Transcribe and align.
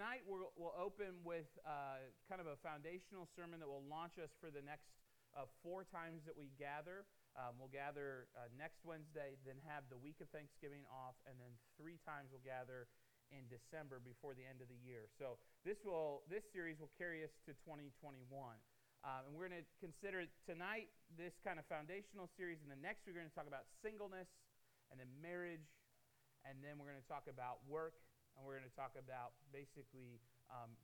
tonight 0.00 0.24
we'll, 0.24 0.48
we'll 0.56 0.72
open 0.80 1.12
with 1.28 1.44
uh, 1.60 2.00
kind 2.24 2.40
of 2.40 2.48
a 2.48 2.56
foundational 2.64 3.28
sermon 3.36 3.60
that 3.60 3.68
will 3.68 3.84
launch 3.84 4.16
us 4.16 4.32
for 4.40 4.48
the 4.48 4.64
next 4.64 4.88
uh, 5.36 5.44
four 5.60 5.84
times 5.84 6.24
that 6.24 6.32
we 6.32 6.48
gather. 6.56 7.04
Um, 7.36 7.60
we'll 7.60 7.68
gather 7.68 8.32
uh, 8.32 8.48
next 8.56 8.80
Wednesday, 8.80 9.36
then 9.44 9.60
have 9.68 9.84
the 9.92 10.00
week 10.00 10.16
of 10.24 10.32
Thanksgiving 10.32 10.88
off, 10.88 11.20
and 11.28 11.36
then 11.36 11.52
three 11.76 12.00
times 12.08 12.32
we'll 12.32 12.40
gather 12.40 12.88
in 13.28 13.44
December 13.52 14.00
before 14.00 14.32
the 14.32 14.40
end 14.40 14.64
of 14.64 14.72
the 14.72 14.80
year. 14.80 15.04
So 15.20 15.36
this 15.68 15.76
will 15.84 16.24
this 16.32 16.48
series 16.48 16.80
will 16.80 16.96
carry 16.96 17.20
us 17.20 17.36
to 17.44 17.52
2021. 17.68 18.24
Um, 19.04 19.20
and 19.28 19.36
we're 19.36 19.52
going 19.52 19.60
to 19.60 19.68
consider 19.84 20.24
tonight 20.48 20.88
this 21.12 21.36
kind 21.44 21.60
of 21.60 21.68
foundational 21.68 22.24
series, 22.40 22.64
and 22.64 22.72
the 22.72 22.80
next 22.80 23.04
we're 23.04 23.20
going 23.20 23.28
to 23.28 23.36
talk 23.36 23.52
about 23.52 23.68
singleness, 23.84 24.32
and 24.88 24.96
then 24.96 25.12
marriage, 25.20 25.68
and 26.48 26.56
then 26.64 26.80
we're 26.80 26.88
going 26.88 27.04
to 27.04 27.12
talk 27.12 27.28
about 27.28 27.60
work, 27.68 28.00
and 28.36 28.46
we're 28.46 28.56
going 28.56 28.68
to 28.68 28.78
talk 28.78 28.94
about 28.96 29.36
basically 29.50 30.22
um, 30.50 30.74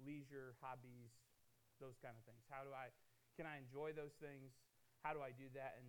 leisure, 0.00 0.58
hobbies, 0.62 1.12
those 1.82 1.98
kind 1.98 2.14
of 2.14 2.22
things. 2.24 2.42
How 2.46 2.62
do 2.62 2.70
I, 2.70 2.90
can 3.34 3.46
I 3.46 3.58
enjoy 3.58 3.94
those 3.94 4.14
things? 4.22 4.54
How 5.02 5.12
do 5.14 5.20
I 5.20 5.34
do 5.34 5.50
that 5.58 5.78
and 5.82 5.88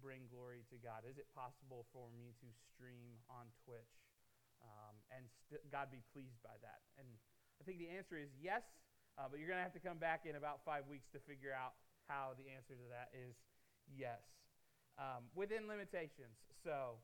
bring 0.00 0.28
glory 0.28 0.68
to 0.72 0.76
God? 0.80 1.08
Is 1.08 1.16
it 1.16 1.28
possible 1.32 1.88
for 1.92 2.12
me 2.12 2.36
to 2.44 2.48
stream 2.68 3.20
on 3.28 3.48
Twitch 3.64 3.96
um, 4.60 4.94
and 5.08 5.24
st- 5.48 5.64
God 5.72 5.88
be 5.88 6.04
pleased 6.12 6.40
by 6.44 6.56
that? 6.60 6.84
And 7.00 7.08
I 7.60 7.64
think 7.64 7.80
the 7.80 7.92
answer 7.92 8.20
is 8.20 8.32
yes, 8.36 8.64
uh, 9.16 9.28
but 9.28 9.40
you're 9.40 9.48
going 9.48 9.60
to 9.60 9.66
have 9.66 9.76
to 9.76 9.84
come 9.84 10.00
back 10.00 10.24
in 10.24 10.36
about 10.36 10.64
five 10.64 10.88
weeks 10.88 11.08
to 11.12 11.20
figure 11.24 11.52
out 11.52 11.76
how 12.08 12.32
the 12.40 12.48
answer 12.52 12.72
to 12.72 12.86
that 12.88 13.12
is 13.12 13.36
yes. 13.88 14.20
Um, 14.98 15.28
within 15.32 15.68
limitations. 15.68 16.36
So, 16.64 17.00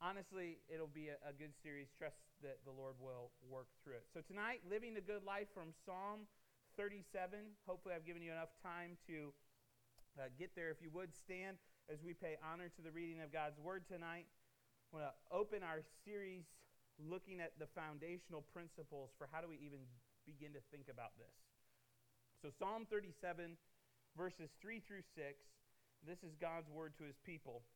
honestly, 0.00 0.62
it'll 0.72 0.88
be 0.88 1.10
a, 1.12 1.18
a, 1.26 1.34
good 1.36 1.52
series. 1.60 1.88
Trust 1.98 2.16
that 2.42 2.62
the 2.62 2.70
Lord 2.70 2.94
will 3.02 3.34
work 3.42 3.66
through 3.82 3.98
it. 3.98 4.06
So, 4.14 4.22
tonight, 4.22 4.62
Living 4.70 4.94
the 4.94 5.02
Good 5.02 5.26
Life 5.26 5.50
from 5.50 5.74
Psalm 5.82 6.30
37. 6.78 7.58
Hopefully, 7.66 7.94
I've 7.98 8.06
given 8.06 8.22
you 8.22 8.30
enough 8.30 8.54
time 8.62 8.94
to 9.10 9.34
uh, 10.14 10.30
get 10.38 10.54
there. 10.54 10.70
If 10.70 10.78
you 10.78 10.90
would 10.94 11.10
stand 11.14 11.58
as 11.90 11.98
we 12.02 12.14
pay 12.14 12.38
honor 12.38 12.70
to 12.70 12.82
the 12.82 12.94
reading 12.94 13.18
of 13.22 13.34
God's 13.34 13.58
Word 13.58 13.82
tonight, 13.90 14.26
I 14.26 14.88
want 14.94 15.06
to 15.10 15.14
open 15.34 15.66
our 15.66 15.82
series 16.06 16.46
looking 17.02 17.42
at 17.42 17.58
the 17.58 17.66
foundational 17.74 18.46
principles 18.54 19.10
for 19.18 19.26
how 19.30 19.42
do 19.42 19.50
we 19.50 19.58
even 19.58 19.82
begin 20.22 20.54
to 20.54 20.62
think 20.70 20.86
about 20.86 21.18
this. 21.18 21.34
So, 22.38 22.54
Psalm 22.54 22.86
37, 22.86 23.58
verses 24.14 24.54
3 24.62 24.78
through 24.86 25.02
6, 25.18 25.42
this 26.06 26.22
is 26.22 26.38
God's 26.38 26.70
word 26.70 26.94
to 27.02 27.04
his 27.04 27.18
people. 27.26 27.66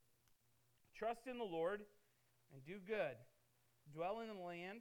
Trust 0.95 1.27
in 1.27 1.39
the 1.39 1.51
Lord 1.51 1.83
and 2.55 2.63
do 2.63 2.79
good. 2.87 3.19
Dwell 3.95 4.21
in 4.21 4.29
the 4.29 4.41
land 4.41 4.81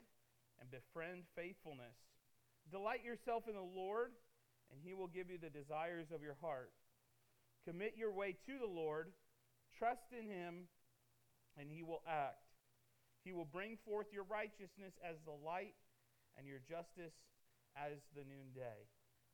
and 0.59 0.71
befriend 0.71 1.23
faithfulness. 1.35 1.95
Delight 2.71 3.03
yourself 3.03 3.47
in 3.47 3.55
the 3.55 3.71
Lord, 3.75 4.11
and 4.71 4.79
he 4.79 4.93
will 4.93 5.11
give 5.11 5.29
you 5.29 5.37
the 5.37 5.51
desires 5.51 6.07
of 6.13 6.21
your 6.21 6.37
heart. 6.39 6.71
Commit 7.67 7.93
your 7.97 8.11
way 8.13 8.37
to 8.47 8.53
the 8.57 8.69
Lord, 8.69 9.11
trust 9.77 10.13
in 10.15 10.25
him, 10.25 10.69
and 11.59 11.69
he 11.69 11.83
will 11.83 12.01
act. 12.07 12.47
He 13.25 13.33
will 13.33 13.45
bring 13.45 13.77
forth 13.85 14.09
your 14.09 14.25
righteousness 14.25 14.97
as 15.03 15.19
the 15.25 15.35
light 15.35 15.77
and 16.37 16.47
your 16.47 16.63
justice 16.63 17.13
as 17.75 18.01
the 18.17 18.25
noonday. 18.25 18.87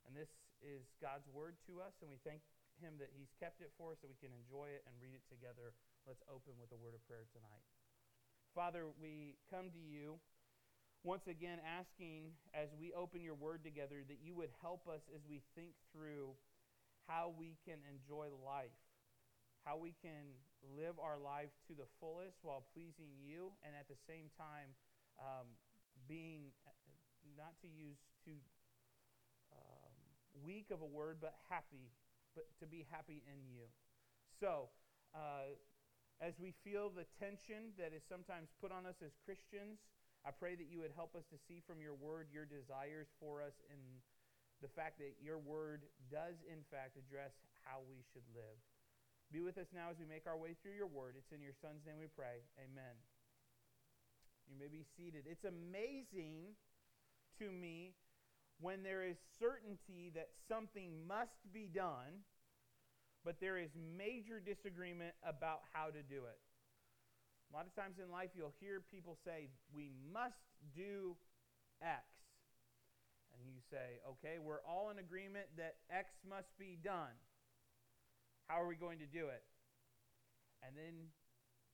And 0.07 0.15
this 0.15 0.31
is 0.59 0.83
God's 0.99 1.27
word 1.31 1.55
to 1.69 1.79
us, 1.79 1.93
and 2.01 2.09
we 2.09 2.19
thank 2.25 2.41
him 2.81 2.97
that 2.99 3.13
he's 3.13 3.31
kept 3.39 3.61
it 3.61 3.71
for 3.77 3.93
us 3.93 4.01
so 4.01 4.09
we 4.09 4.19
can 4.19 4.33
enjoy 4.33 4.73
it 4.73 4.83
and 4.87 4.93
read 4.99 5.15
it 5.15 5.23
together. 5.29 5.77
Let's 6.07 6.23
open 6.27 6.57
with 6.59 6.71
a 6.73 6.79
word 6.79 6.95
of 6.95 7.03
prayer 7.05 7.27
tonight. 7.31 7.63
Father, 8.57 8.89
we 8.97 9.37
come 9.53 9.69
to 9.69 9.77
you 9.77 10.17
once 11.05 11.29
again 11.29 11.61
asking 11.61 12.33
as 12.57 12.73
we 12.73 12.89
open 12.89 13.21
your 13.21 13.37
word 13.37 13.61
together 13.61 14.01
that 14.09 14.17
you 14.17 14.33
would 14.33 14.49
help 14.65 14.89
us 14.89 15.05
as 15.13 15.21
we 15.29 15.45
think 15.53 15.77
through 15.93 16.33
how 17.05 17.29
we 17.37 17.53
can 17.69 17.77
enjoy 17.85 18.33
life, 18.41 18.73
how 19.61 19.77
we 19.77 19.93
can 20.01 20.33
live 20.73 20.97
our 20.97 21.21
life 21.21 21.53
to 21.69 21.77
the 21.77 21.85
fullest 22.01 22.41
while 22.41 22.65
pleasing 22.73 23.13
you, 23.21 23.53
and 23.61 23.77
at 23.77 23.85
the 23.85 23.99
same 24.09 24.25
time 24.33 24.73
um, 25.21 25.45
being, 26.09 26.49
not 27.37 27.53
to 27.61 27.69
use 27.69 28.01
too 28.25 28.41
um, 29.53 29.93
weak 30.41 30.73
of 30.73 30.81
a 30.81 30.89
word, 30.89 31.21
but 31.21 31.37
happy, 31.45 31.93
but 32.33 32.49
to 32.57 32.65
be 32.65 32.89
happy 32.89 33.21
in 33.29 33.37
you. 33.53 33.69
So, 34.41 34.73
uh, 35.13 35.53
as 36.17 36.33
we 36.41 36.53
feel 36.65 36.89
the 36.89 37.05
tension 37.21 37.77
that 37.77 37.93
is 37.93 38.01
sometimes 38.09 38.49
put 38.57 38.73
on 38.73 38.85
us 38.89 38.97
as 39.05 39.13
Christians, 39.21 39.77
I 40.25 40.33
pray 40.33 40.57
that 40.57 40.67
you 40.67 40.81
would 40.81 40.95
help 40.97 41.13
us 41.13 41.25
to 41.29 41.37
see 41.47 41.61
from 41.61 41.77
your 41.79 41.93
word 41.93 42.27
your 42.33 42.45
desires 42.45 43.07
for 43.21 43.41
us 43.41 43.53
and 43.69 43.79
the 44.61 44.71
fact 44.73 44.97
that 44.97 45.13
your 45.21 45.37
word 45.37 45.85
does, 46.09 46.41
in 46.49 46.65
fact, 46.73 46.97
address 46.97 47.37
how 47.61 47.85
we 47.85 48.01
should 48.09 48.25
live. 48.33 48.57
Be 49.29 49.45
with 49.45 49.61
us 49.61 49.69
now 49.75 49.93
as 49.93 49.99
we 49.99 50.09
make 50.09 50.25
our 50.25 50.39
way 50.39 50.57
through 50.57 50.73
your 50.73 50.89
word. 50.89 51.13
It's 51.19 51.29
in 51.29 51.43
your 51.43 51.53
son's 51.61 51.85
name 51.85 51.99
we 51.99 52.09
pray. 52.09 52.41
Amen. 52.57 52.97
You 54.49 54.55
may 54.57 54.71
be 54.71 54.87
seated. 54.95 55.27
It's 55.29 55.43
amazing 55.43 56.55
to 57.37 57.51
me 57.51 57.93
when 58.59 58.81
there 58.81 59.03
is 59.03 59.17
certainty 59.37 60.09
that 60.15 60.31
something 60.47 61.05
must 61.05 61.37
be 61.53 61.69
done 61.69 62.25
but 63.25 63.39
there 63.39 63.57
is 63.57 63.69
major 63.75 64.39
disagreement 64.39 65.13
about 65.25 65.61
how 65.73 65.87
to 65.87 66.01
do 66.03 66.25
it. 66.25 66.39
A 67.47 67.55
lot 67.55 67.65
of 67.65 67.73
times 67.75 67.95
in 68.03 68.11
life, 68.11 68.35
you'll 68.35 68.55
hear 68.59 68.83
people 68.83 69.15
say, 69.23 69.47
We 69.71 69.91
must 70.11 70.43
do 70.75 71.15
X. 71.79 72.03
And 73.31 73.47
you 73.47 73.63
say, 73.71 74.03
Okay, 74.03 74.35
we're 74.39 74.63
all 74.67 74.91
in 74.91 74.99
agreement 74.99 75.47
that 75.55 75.79
X 75.87 76.11
must 76.27 76.51
be 76.59 76.75
done. 76.83 77.15
How 78.51 78.59
are 78.59 78.67
we 78.67 78.75
going 78.75 78.99
to 78.99 79.07
do 79.07 79.31
it? 79.31 79.43
And 80.63 80.75
then, 80.75 81.11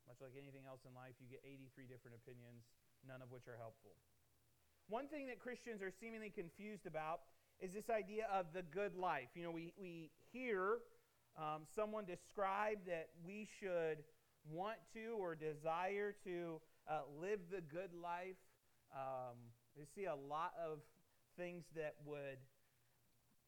much 0.06 0.22
like 0.22 0.38
anything 0.38 0.66
else 0.70 0.86
in 0.86 0.94
life, 0.94 1.18
you 1.18 1.30
get 1.30 1.42
83 1.46 1.90
different 1.90 2.18
opinions, 2.22 2.66
none 3.06 3.22
of 3.22 3.34
which 3.34 3.50
are 3.50 3.58
helpful. 3.58 3.98
One 4.90 5.08
thing 5.08 5.25
that 5.31 5.40
Christians 5.40 5.81
are 5.81 5.94
seemingly 5.94 6.30
confused 6.30 6.86
about 6.86 7.25
is 7.62 7.72
this 7.74 7.90
idea 7.90 8.28
of 8.28 8.52
the 8.54 8.62
good 8.62 8.98
life. 8.98 9.31
You 9.34 9.48
know, 9.48 9.54
we, 9.54 9.72
we 9.80 10.12
hear 10.34 10.84
um, 11.38 11.64
someone 11.76 12.06
described 12.06 12.88
that 12.88 13.10
we 13.26 13.48
should 13.60 14.04
want 14.50 14.78
to 14.94 15.16
or 15.18 15.36
desire 15.36 16.14
to 16.24 16.62
uh, 16.90 17.02
live 17.20 17.40
the 17.50 17.62
good 17.62 17.90
life. 17.96 18.38
Um, 18.94 19.38
we 19.76 19.86
see 19.96 20.06
a 20.06 20.16
lot 20.16 20.54
of 20.60 20.80
things 21.38 21.64
that 21.76 21.96
would 22.06 22.38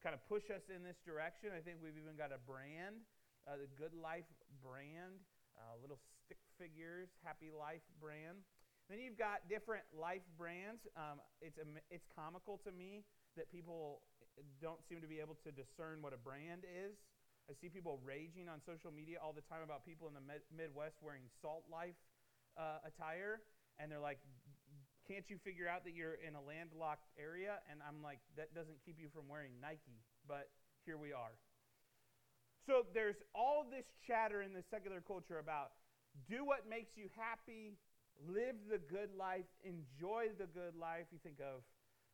kind 0.01 0.13
of 0.13 0.21
push 0.29 0.49
us 0.49 0.65
in 0.73 0.81
this 0.81 0.97
direction. 1.05 1.49
I 1.53 1.61
think 1.61 1.77
we've 1.81 1.97
even 1.97 2.17
got 2.17 2.33
a 2.33 2.41
brand, 2.41 3.05
uh, 3.45 3.57
the 3.61 3.69
Good 3.77 3.93
Life 3.93 4.29
brand, 4.61 5.21
uh, 5.57 5.77
little 5.81 5.99
stick 6.25 6.41
figures, 6.57 7.09
Happy 7.21 7.53
Life 7.53 7.85
brand. 8.01 8.41
Then 8.89 9.01
you've 9.01 9.17
got 9.17 9.49
different 9.49 9.81
life 9.97 10.21
brands. 10.37 10.85
Um, 10.93 11.17
it's, 11.41 11.57
it's 11.89 12.05
comical 12.13 12.61
to 12.65 12.71
me 12.71 13.01
that 13.33 13.49
people 13.49 14.05
don't 14.61 14.77
seem 14.85 15.01
to 15.01 15.09
be 15.09 15.17
able 15.17 15.37
to 15.41 15.49
discern 15.49 16.05
what 16.05 16.13
a 16.13 16.21
brand 16.21 16.69
is. 16.69 16.93
I 17.45 17.53
see 17.61 17.69
people 17.69 18.01
raging 18.01 18.49
on 18.49 18.57
social 18.65 18.89
media 18.89 19.21
all 19.21 19.33
the 19.33 19.45
time 19.45 19.61
about 19.61 19.85
people 19.85 20.09
in 20.09 20.17
the 20.17 20.25
Midwest 20.49 20.97
wearing 21.01 21.29
salt 21.41 21.61
life 21.69 21.97
uh, 22.57 22.81
attire. 22.81 23.45
And 23.77 23.91
they're 23.91 24.01
like, 24.01 24.17
can't 25.05 25.29
you 25.29 25.37
figure 25.45 25.69
out 25.69 25.85
that 25.85 25.93
you're 25.93 26.17
in 26.17 26.33
a 26.33 26.41
landlocked 26.41 27.05
area? 27.21 27.61
And 27.69 27.85
I'm 27.85 28.01
like, 28.01 28.17
that 28.33 28.57
doesn't 28.57 28.81
keep 28.81 28.97
you 28.97 29.13
from 29.13 29.29
wearing 29.29 29.53
Nike. 29.61 30.01
But 30.25 30.49
here 30.89 30.97
we 30.97 31.13
are. 31.13 31.37
So 32.65 32.89
there's 32.97 33.21
all 33.37 33.61
this 33.61 33.85
chatter 34.09 34.41
in 34.41 34.49
the 34.49 34.65
secular 34.73 34.97
culture 35.05 35.37
about 35.37 35.77
do 36.25 36.41
what 36.41 36.65
makes 36.65 36.97
you 36.97 37.13
happy, 37.13 37.77
live 38.25 38.57
the 38.65 38.81
good 38.81 39.13
life, 39.13 39.45
enjoy 39.61 40.33
the 40.41 40.49
good 40.49 40.73
life. 40.73 41.05
You 41.13 41.21
think 41.21 41.37
of, 41.37 41.61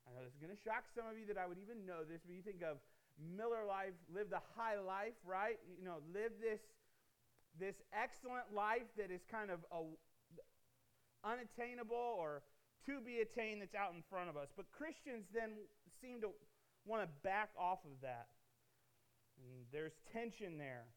I 0.03 0.12
know 0.12 0.28
this 0.28 0.36
is 0.36 0.42
going 0.44 0.52
to 0.52 0.59
shock 0.59 0.92
some 0.92 1.07
of 1.07 1.16
you 1.16 1.24
that 1.31 1.39
I 1.39 1.48
would 1.48 1.62
even 1.62 1.88
know 1.88 2.04
this, 2.04 2.19
but 2.28 2.36
you 2.36 2.44
think 2.44 2.60
of 2.68 2.83
Miller 3.21 3.65
life, 3.68 3.94
live 4.13 4.29
the 4.29 4.41
high 4.57 4.79
life, 4.79 5.18
right? 5.25 5.59
You 5.77 5.85
know, 5.85 6.01
live 6.13 6.33
this 6.41 6.59
this 7.59 7.75
excellent 7.91 8.47
life 8.56 8.88
that 8.95 9.12
is 9.12 9.19
kind 9.29 9.51
of 9.51 9.59
a, 9.75 9.83
unattainable 11.27 12.15
or 12.18 12.41
to 12.88 13.03
be 13.03 13.19
attained 13.19 13.62
that's 13.62 13.75
out 13.75 13.94
in 13.94 14.01
front 14.09 14.29
of 14.29 14.38
us. 14.38 14.50
But 14.56 14.71
Christians 14.71 15.27
then 15.33 15.59
seem 16.01 16.21
to 16.21 16.31
want 16.85 17.03
to 17.03 17.09
back 17.21 17.50
off 17.59 17.83
of 17.85 18.00
that. 18.01 18.31
And 19.38 19.65
there's 19.71 19.94
tension 20.13 20.57
there. 20.57 20.89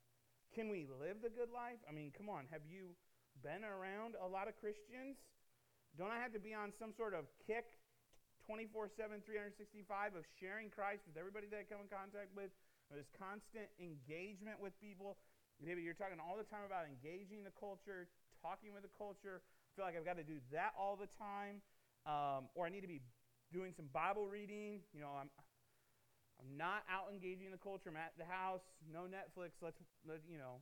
Can 0.54 0.70
we 0.70 0.86
live 0.86 1.20
the 1.20 1.28
good 1.28 1.50
life? 1.52 1.82
I 1.88 1.92
mean, 1.92 2.12
come 2.16 2.30
on. 2.30 2.46
Have 2.50 2.62
you 2.64 2.94
been 3.42 3.64
around 3.66 4.14
a 4.16 4.28
lot 4.28 4.48
of 4.48 4.54
Christians? 4.56 5.18
Don't 5.98 6.10
I 6.10 6.18
have 6.18 6.32
to 6.32 6.40
be 6.40 6.54
on 6.54 6.72
some 6.78 6.94
sort 6.96 7.12
of 7.12 7.26
kick 7.46 7.66
24 8.46 8.92
7, 8.92 9.24
365 9.24 10.14
of 10.14 10.24
sharing 10.40 10.68
Christ 10.68 11.08
with 11.08 11.16
everybody 11.16 11.48
that 11.48 11.64
I 11.64 11.64
come 11.64 11.80
in 11.80 11.88
contact 11.88 12.32
with. 12.36 12.52
This 12.92 13.08
constant 13.16 13.66
engagement 13.80 14.60
with 14.60 14.76
people. 14.78 15.16
David, 15.58 15.82
you're 15.82 15.96
talking 15.96 16.20
all 16.20 16.36
the 16.36 16.46
time 16.46 16.62
about 16.68 16.84
engaging 16.84 17.42
the 17.42 17.54
culture, 17.56 18.06
talking 18.44 18.76
with 18.76 18.84
the 18.84 18.92
culture. 18.94 19.40
I 19.40 19.68
feel 19.74 19.84
like 19.88 19.96
I've 19.96 20.06
got 20.06 20.20
to 20.20 20.26
do 20.26 20.38
that 20.52 20.76
all 20.76 20.94
the 20.94 21.08
time. 21.16 21.64
Um, 22.04 22.52
or 22.54 22.68
I 22.68 22.70
need 22.70 22.84
to 22.84 22.92
be 22.92 23.00
doing 23.50 23.72
some 23.72 23.88
Bible 23.90 24.28
reading. 24.28 24.84
You 24.92 25.00
know, 25.00 25.10
I'm 25.16 25.32
I'm 26.38 26.52
not 26.60 26.84
out 26.92 27.08
engaging 27.08 27.50
the 27.50 27.58
culture. 27.58 27.88
I'm 27.88 27.96
at 27.96 28.12
the 28.20 28.28
house. 28.28 28.62
No 28.84 29.08
Netflix. 29.08 29.58
Let's 29.64 29.80
let 30.04 30.20
you 30.28 30.36
know. 30.36 30.60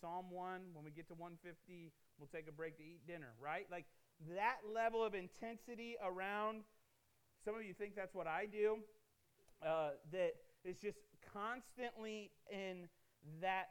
Psalm 0.00 0.32
1, 0.32 0.72
when 0.72 0.84
we 0.84 0.90
get 0.90 1.06
to 1.08 1.14
150, 1.14 1.92
we'll 2.18 2.32
take 2.32 2.48
a 2.48 2.52
break 2.52 2.76
to 2.78 2.82
eat 2.82 3.04
dinner, 3.06 3.36
right? 3.36 3.68
Like 3.70 3.84
that 4.36 4.64
level 4.64 5.04
of 5.04 5.14
intensity 5.14 5.96
around. 6.00 6.64
Some 7.44 7.54
of 7.54 7.64
you 7.64 7.74
think 7.74 7.96
that's 7.96 8.14
what 8.14 8.26
I 8.26 8.46
do. 8.46 8.78
Uh, 9.64 9.90
that 10.12 10.34
is 10.64 10.78
just 10.78 10.98
constantly 11.32 12.30
in 12.50 12.88
that 13.40 13.70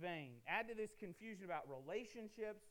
vein. 0.00 0.40
Add 0.46 0.68
to 0.68 0.74
this 0.74 0.90
confusion 0.98 1.44
about 1.44 1.64
relationships. 1.68 2.64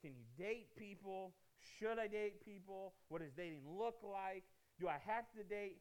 Can 0.00 0.12
you 0.12 0.24
date 0.36 0.76
people? 0.76 1.32
Should 1.78 1.98
I 1.98 2.08
date 2.08 2.44
people? 2.44 2.94
What 3.08 3.20
does 3.20 3.32
dating 3.32 3.62
look 3.66 3.96
like? 4.02 4.44
Do 4.80 4.88
I 4.88 4.98
have 5.06 5.30
to 5.36 5.44
date? 5.44 5.78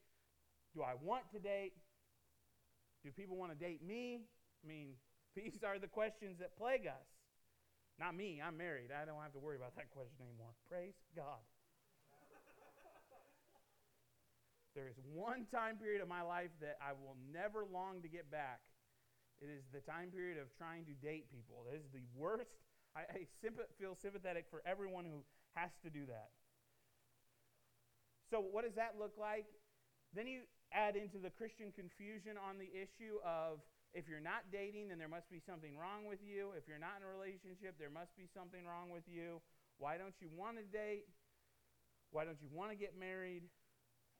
Do 0.75 0.83
I 0.83 0.93
want 1.01 1.23
to 1.33 1.39
date? 1.39 1.73
Do 3.03 3.11
people 3.11 3.35
want 3.35 3.51
to 3.51 3.57
date 3.57 3.83
me? 3.83 4.21
I 4.63 4.67
mean, 4.67 4.93
these 5.35 5.63
are 5.65 5.79
the 5.79 5.87
questions 5.87 6.37
that 6.39 6.57
plague 6.57 6.85
us. 6.87 7.07
Not 7.99 8.15
me, 8.15 8.41
I'm 8.41 8.57
married. 8.57 8.89
I 8.89 9.05
don't 9.05 9.21
have 9.21 9.33
to 9.33 9.39
worry 9.39 9.57
about 9.57 9.75
that 9.75 9.91
question 9.91 10.25
anymore. 10.25 10.53
Praise 10.69 10.95
God. 11.15 11.41
There 14.75 14.87
is 14.87 14.95
one 15.11 15.45
time 15.51 15.75
period 15.75 16.01
of 16.01 16.07
my 16.07 16.21
life 16.21 16.51
that 16.61 16.77
I 16.79 16.95
will 16.95 17.17
never 17.33 17.67
long 17.67 18.01
to 18.01 18.07
get 18.07 18.31
back. 18.31 18.61
It 19.41 19.49
is 19.49 19.65
the 19.73 19.81
time 19.81 20.13
period 20.13 20.37
of 20.37 20.47
trying 20.55 20.85
to 20.85 20.95
date 21.01 21.27
people. 21.33 21.65
It 21.67 21.75
is 21.75 21.87
the 21.91 22.05
worst. 22.15 22.55
I, 22.95 23.01
I 23.01 23.27
feel 23.79 23.97
sympathetic 23.99 24.45
for 24.49 24.61
everyone 24.65 25.05
who 25.05 25.23
has 25.55 25.71
to 25.83 25.89
do 25.89 26.05
that. 26.07 26.31
So, 28.29 28.39
what 28.39 28.63
does 28.63 28.75
that 28.79 28.95
look 28.95 29.19
like? 29.19 29.49
Then 30.15 30.27
you 30.27 30.47
add 30.71 30.95
into 30.95 31.19
the 31.19 31.31
Christian 31.31 31.75
confusion 31.75 32.39
on 32.39 32.55
the 32.55 32.67
issue 32.71 33.19
of 33.27 33.59
if 33.91 34.07
you're 34.07 34.23
not 34.23 34.47
dating, 34.55 34.87
then 34.87 34.99
there 34.99 35.11
must 35.11 35.27
be 35.27 35.43
something 35.43 35.75
wrong 35.75 36.07
with 36.07 36.23
you. 36.23 36.55
If 36.55 36.63
you're 36.63 36.79
not 36.79 36.95
in 36.99 37.03
a 37.03 37.11
relationship, 37.11 37.75
there 37.75 37.91
must 37.91 38.15
be 38.15 38.23
something 38.31 38.63
wrong 38.63 38.87
with 38.87 39.03
you. 39.03 39.43
Why 39.83 39.99
don't 39.99 40.15
you 40.23 40.31
want 40.31 40.55
to 40.55 40.63
date? 40.63 41.11
Why 42.11 42.23
don't 42.23 42.39
you 42.39 42.47
want 42.51 42.71
to 42.71 42.79
get 42.79 42.95
married? 42.95 43.43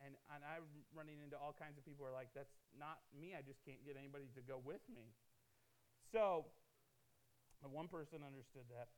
And, 0.01 0.17
and 0.33 0.41
I'm 0.41 0.65
running 0.97 1.21
into 1.21 1.37
all 1.37 1.53
kinds 1.53 1.77
of 1.77 1.85
people 1.85 2.05
who 2.05 2.09
are 2.09 2.17
like, 2.17 2.33
that's 2.33 2.57
not 2.73 3.05
me. 3.13 3.37
I 3.37 3.45
just 3.45 3.61
can't 3.61 3.81
get 3.85 3.93
anybody 3.93 4.25
to 4.33 4.41
go 4.41 4.57
with 4.57 4.81
me. 4.89 5.13
So, 6.09 6.49
one 7.61 7.85
person 7.85 8.25
understood 8.25 8.65
that. 8.73 8.89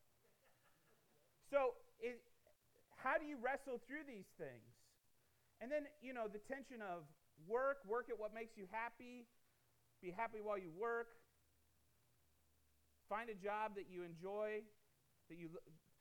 So, 1.51 1.75
it, 1.99 2.23
how 2.95 3.19
do 3.19 3.27
you 3.27 3.35
wrestle 3.35 3.83
through 3.83 4.07
these 4.07 4.31
things? 4.39 4.63
And 5.59 5.67
then, 5.67 5.91
you 5.99 6.15
know, 6.15 6.31
the 6.31 6.39
tension 6.39 6.79
of 6.79 7.03
work, 7.47 7.83
work 7.83 8.07
at 8.07 8.15
what 8.15 8.31
makes 8.31 8.55
you 8.55 8.63
happy, 8.71 9.27
be 9.99 10.15
happy 10.15 10.39
while 10.39 10.57
you 10.57 10.71
work, 10.71 11.19
find 13.11 13.27
a 13.27 13.35
job 13.35 13.75
that 13.75 13.91
you 13.91 14.07
enjoy, 14.07 14.63
that 15.27 15.35
you 15.35 15.51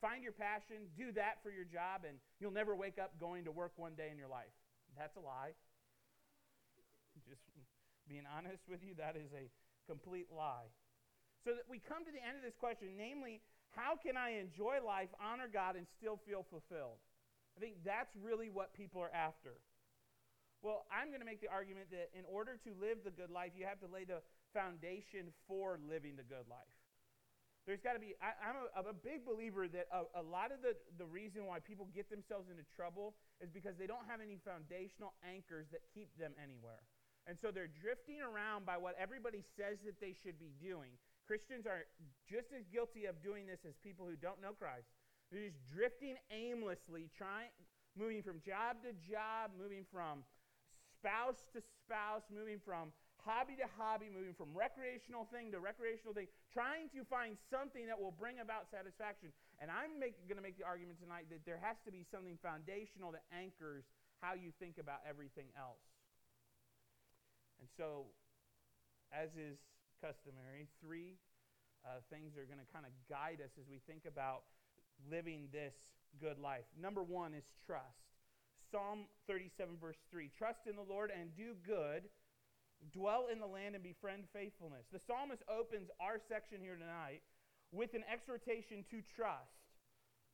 find 0.01 0.23
your 0.23 0.33
passion, 0.33 0.87
do 0.97 1.13
that 1.13 1.43
for 1.43 1.51
your 1.51 1.67
job, 1.67 2.07
and 2.07 2.19
you'll 2.39 2.55
never 2.55 2.75
wake 2.75 2.99
up 2.99 3.19
going 3.19 3.45
to 3.45 3.53
work 3.53 3.73
one 3.77 3.95
day 3.95 4.09
in 4.11 4.19
your 4.19 4.31
life. 4.31 4.55
That's 4.97 5.17
a 5.17 5.25
lie. 5.25 5.55
Just 7.29 7.43
being 8.09 8.25
honest 8.27 8.65
with 8.69 8.83
you, 8.83 8.95
that 8.99 9.17
is 9.17 9.31
a 9.33 9.49
complete 9.87 10.29
lie. 10.33 10.71
So 11.45 11.55
that 11.55 11.67
we 11.69 11.79
come 11.83 12.05
to 12.05 12.13
the 12.13 12.23
end 12.23 12.39
of 12.39 12.45
this 12.45 12.55
question, 12.55 12.95
namely, 12.97 13.43
how 13.75 13.97
can 13.97 14.17
I 14.17 14.39
enjoy 14.39 14.79
life, 14.85 15.09
honor 15.19 15.49
God, 15.51 15.77
and 15.77 15.87
still 15.99 16.21
feel 16.29 16.45
fulfilled? 16.49 17.01
I 17.57 17.61
think 17.61 17.85
that's 17.85 18.13
really 18.17 18.49
what 18.49 18.73
people 18.73 19.01
are 19.01 19.13
after. 19.13 19.57
Well, 20.63 20.87
I'm 20.93 21.09
going 21.09 21.21
to 21.21 21.27
make 21.27 21.43
the 21.43 21.51
argument 21.51 21.91
that 21.91 22.15
in 22.15 22.25
order 22.25 22.57
to 22.63 22.71
live 22.79 23.03
the 23.03 23.11
good 23.11 23.31
life, 23.31 23.53
you 23.59 23.67
have 23.67 23.81
to 23.81 23.91
lay 23.91 24.05
the 24.05 24.23
foundation 24.55 25.35
for 25.49 25.79
living 25.83 26.15
the 26.15 26.23
good 26.23 26.47
life. 26.47 26.82
There's 27.67 27.81
got 27.81 27.95
to 27.95 28.03
be, 28.03 28.19
I, 28.19 28.35
am 28.43 28.59
a, 28.75 28.91
a 28.91 28.97
big 28.97 29.23
believer 29.23 29.71
that 29.71 29.87
a, 29.95 30.03
a 30.19 30.25
lot 30.25 30.51
of 30.51 30.67
the, 30.67 30.75
the 30.99 31.07
reason 31.07 31.47
why 31.47 31.63
people 31.63 31.87
get 31.95 32.11
themselves 32.11 32.51
into 32.51 32.67
trouble 32.75 33.15
is 33.39 33.55
because 33.55 33.79
they 33.79 33.87
don't 33.87 34.03
have 34.11 34.19
any 34.19 34.43
foundational 34.43 35.15
anchors 35.23 35.71
that 35.71 35.87
keep 35.95 36.11
them 36.19 36.35
anywhere. 36.43 36.83
And 37.31 37.39
so 37.39 37.55
they're 37.55 37.71
drifting 37.71 38.19
around 38.19 38.67
by 38.67 38.75
what 38.75 38.99
everybody 38.99 39.47
says 39.55 39.79
that 39.87 40.03
they 40.03 40.11
should 40.11 40.43
be 40.43 40.51
doing. 40.59 40.99
Christians 41.23 41.71
are 41.71 41.87
just 42.27 42.51
as 42.51 42.67
guilty 42.67 43.07
of 43.07 43.23
doing 43.23 43.47
this 43.47 43.63
as 43.63 43.79
people 43.79 44.11
who 44.11 44.19
don't 44.19 44.43
know 44.43 44.59
Christ. 44.59 44.91
They're 45.31 45.47
just 45.47 45.63
drifting 45.71 46.19
aimlessly, 46.35 47.15
trying, 47.15 47.55
moving 47.95 48.27
from 48.27 48.43
job 48.43 48.83
to 48.83 48.91
job, 49.07 49.55
moving 49.55 49.87
from 49.87 50.27
spouse 50.99 51.47
to 51.55 51.63
spouse, 51.63 52.27
moving 52.27 52.59
from 52.59 52.91
hobby 53.23 53.55
to 53.59 53.69
hobby, 53.79 54.11
moving 54.11 54.35
from 54.35 54.51
recreational 54.55 55.27
thing 55.31 55.51
to 55.55 55.59
recreational 55.63 56.13
thing, 56.13 56.27
trying 56.53 56.91
to 56.93 57.07
find 57.07 57.39
something 57.51 57.87
that 57.87 57.99
will 57.99 58.15
bring 58.15 58.43
about 58.43 58.71
satisfaction. 58.71 59.31
And 59.63 59.71
I'm 59.71 59.99
going 59.99 60.39
to 60.39 60.45
make 60.45 60.59
the 60.59 60.67
argument 60.67 60.99
tonight 60.99 61.31
that 61.31 61.47
there 61.47 61.59
has 61.63 61.79
to 61.87 61.91
be 61.95 62.03
something 62.11 62.37
foundational 62.43 63.15
that 63.15 63.23
anchors 63.31 63.87
how 64.19 64.35
you 64.35 64.55
think 64.59 64.79
about 64.79 65.03
everything 65.07 65.51
else. 65.59 65.83
And 67.63 67.71
so, 67.79 68.11
as 69.15 69.31
is 69.39 69.59
customary, 70.03 70.67
three 70.83 71.19
uh, 71.87 72.03
things 72.11 72.35
are 72.39 72.47
going 72.47 72.63
to 72.63 72.71
kind 72.75 72.87
of 72.87 72.95
guide 73.11 73.39
us 73.43 73.55
as 73.59 73.67
we 73.71 73.79
think 73.87 74.07
about 74.07 74.47
living 75.11 75.47
this 75.51 75.75
good 76.19 76.39
life. 76.39 76.67
Number 76.79 77.03
one 77.03 77.35
is 77.35 77.47
trust. 77.67 78.03
Psalm 78.71 79.07
37, 79.27 79.77
verse 79.81 79.99
3 80.11 80.31
Trust 80.37 80.67
in 80.67 80.77
the 80.77 80.87
Lord 80.87 81.11
and 81.13 81.35
do 81.37 81.55
good, 81.67 82.09
dwell 82.91 83.27
in 83.31 83.39
the 83.39 83.47
land 83.47 83.75
and 83.75 83.85
befriend 83.85 84.25
faithfulness. 84.33 84.87
The 84.93 84.99
psalmist 84.99 85.43
opens 85.47 85.89
our 86.01 86.19
section 86.19 86.59
here 86.61 86.75
tonight 86.75 87.23
with 87.71 87.95
an 87.95 88.03
exhortation 88.11 88.85
to 88.91 89.01
trust. 89.15 89.63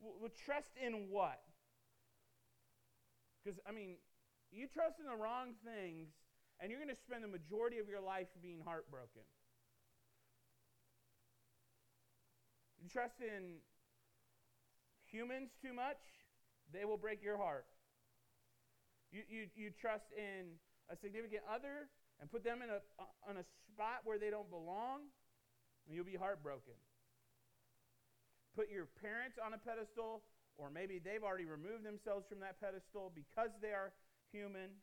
Well, 0.01 0.31
trust 0.45 0.71
in 0.81 1.11
what? 1.11 1.41
Because, 3.43 3.59
I 3.69 3.73
mean, 3.73 3.97
you 4.51 4.67
trust 4.67 4.97
in 5.01 5.07
the 5.07 5.17
wrong 5.17 5.55
things, 5.65 6.09
and 6.61 6.71
you're 6.71 6.81
going 6.81 6.95
to 6.95 7.01
spend 7.01 7.23
the 7.23 7.29
majority 7.29 7.79
of 7.79 7.89
your 7.89 8.01
life 8.01 8.29
being 8.43 8.61
heartbroken. 8.65 9.23
You 12.83 12.89
trust 12.89 13.21
in 13.21 13.59
humans 15.05 15.51
too 15.61 15.73
much, 15.73 15.99
they 16.73 16.85
will 16.85 16.97
break 16.97 17.23
your 17.23 17.37
heart. 17.37 17.67
You, 19.11 19.23
you, 19.29 19.47
you 19.57 19.71
trust 19.71 20.05
in 20.17 20.59
a 20.91 20.97
significant 20.97 21.43
other 21.49 21.89
and 22.21 22.31
put 22.31 22.43
them 22.43 22.63
in 22.63 22.71
a, 22.71 22.81
on 23.29 23.37
a 23.37 23.45
spot 23.73 24.03
where 24.05 24.19
they 24.19 24.31
don't 24.31 24.51
belong, 24.51 25.07
and 25.87 25.95
you'll 25.95 26.05
be 26.05 26.19
heartbroken. 26.19 26.75
Put 28.55 28.71
your 28.71 28.87
parents 29.01 29.39
on 29.39 29.55
a 29.55 29.59
pedestal, 29.59 30.23
or 30.57 30.71
maybe 30.71 30.99
they've 30.99 31.23
already 31.23 31.47
removed 31.47 31.85
themselves 31.87 32.27
from 32.29 32.41
that 32.41 32.61
pedestal 32.61 33.13
because 33.15 33.51
they 33.63 33.71
are 33.71 33.93
human. 34.33 34.83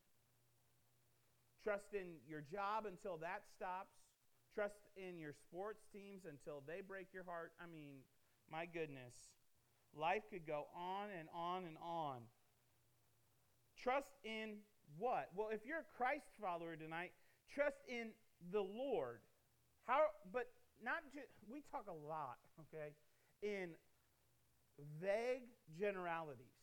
Trust 1.63 1.93
in 1.93 2.23
your 2.27 2.41
job 2.41 2.85
until 2.87 3.17
that 3.17 3.43
stops. 3.55 3.91
Trust 4.53 4.79
in 4.95 5.19
your 5.19 5.33
sports 5.33 5.83
teams 5.91 6.23
until 6.23 6.63
they 6.65 6.79
break 6.79 7.07
your 7.13 7.25
heart. 7.25 7.51
I 7.59 7.67
mean, 7.67 8.07
my 8.49 8.65
goodness. 8.65 9.13
Life 9.91 10.23
could 10.31 10.47
go 10.47 10.67
on 10.73 11.09
and 11.11 11.27
on 11.35 11.65
and 11.65 11.75
on. 11.83 12.23
Trust 13.75 14.15
in 14.23 14.63
what? 14.97 15.29
Well, 15.35 15.49
if 15.51 15.65
you're 15.65 15.79
a 15.79 15.97
Christ 15.97 16.31
follower 16.39 16.75
tonight, 16.75 17.11
trust 17.53 17.77
in 17.87 18.09
the 18.51 18.61
Lord. 18.61 19.19
How 19.85 20.01
but 20.33 20.47
not 20.83 21.03
just 21.13 21.29
we 21.49 21.63
talk 21.71 21.85
a 21.87 22.07
lot, 22.07 22.37
okay, 22.61 22.93
in 23.41 23.69
vague 25.01 25.49
generalities. 25.79 26.57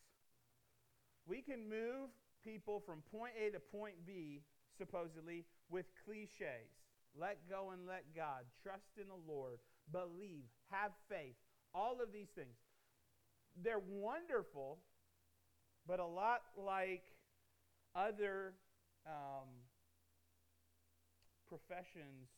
We 1.25 1.41
can 1.41 1.69
move 1.69 2.09
people 2.43 2.83
from 2.85 3.01
point 3.11 3.33
A 3.39 3.51
to 3.51 3.59
point 3.59 4.05
B 4.05 4.41
supposedly 4.77 5.45
with 5.69 5.85
clichés. 6.07 6.67
Let 7.15 7.37
go 7.49 7.71
and 7.71 7.87
let 7.87 8.03
God. 8.15 8.43
Trust 8.61 8.97
in 8.99 9.07
the 9.07 9.31
Lord. 9.31 9.59
Believe. 9.91 10.49
Have 10.71 10.91
faith. 11.07 11.35
All 11.73 12.01
of 12.01 12.11
these 12.11 12.29
things 12.35 12.57
they're 13.61 13.81
wonderful, 13.87 14.79
but 15.87 15.99
a 15.99 16.05
lot 16.05 16.41
like 16.57 17.03
other 17.95 18.53
um, 19.05 19.49
professions, 21.53 22.33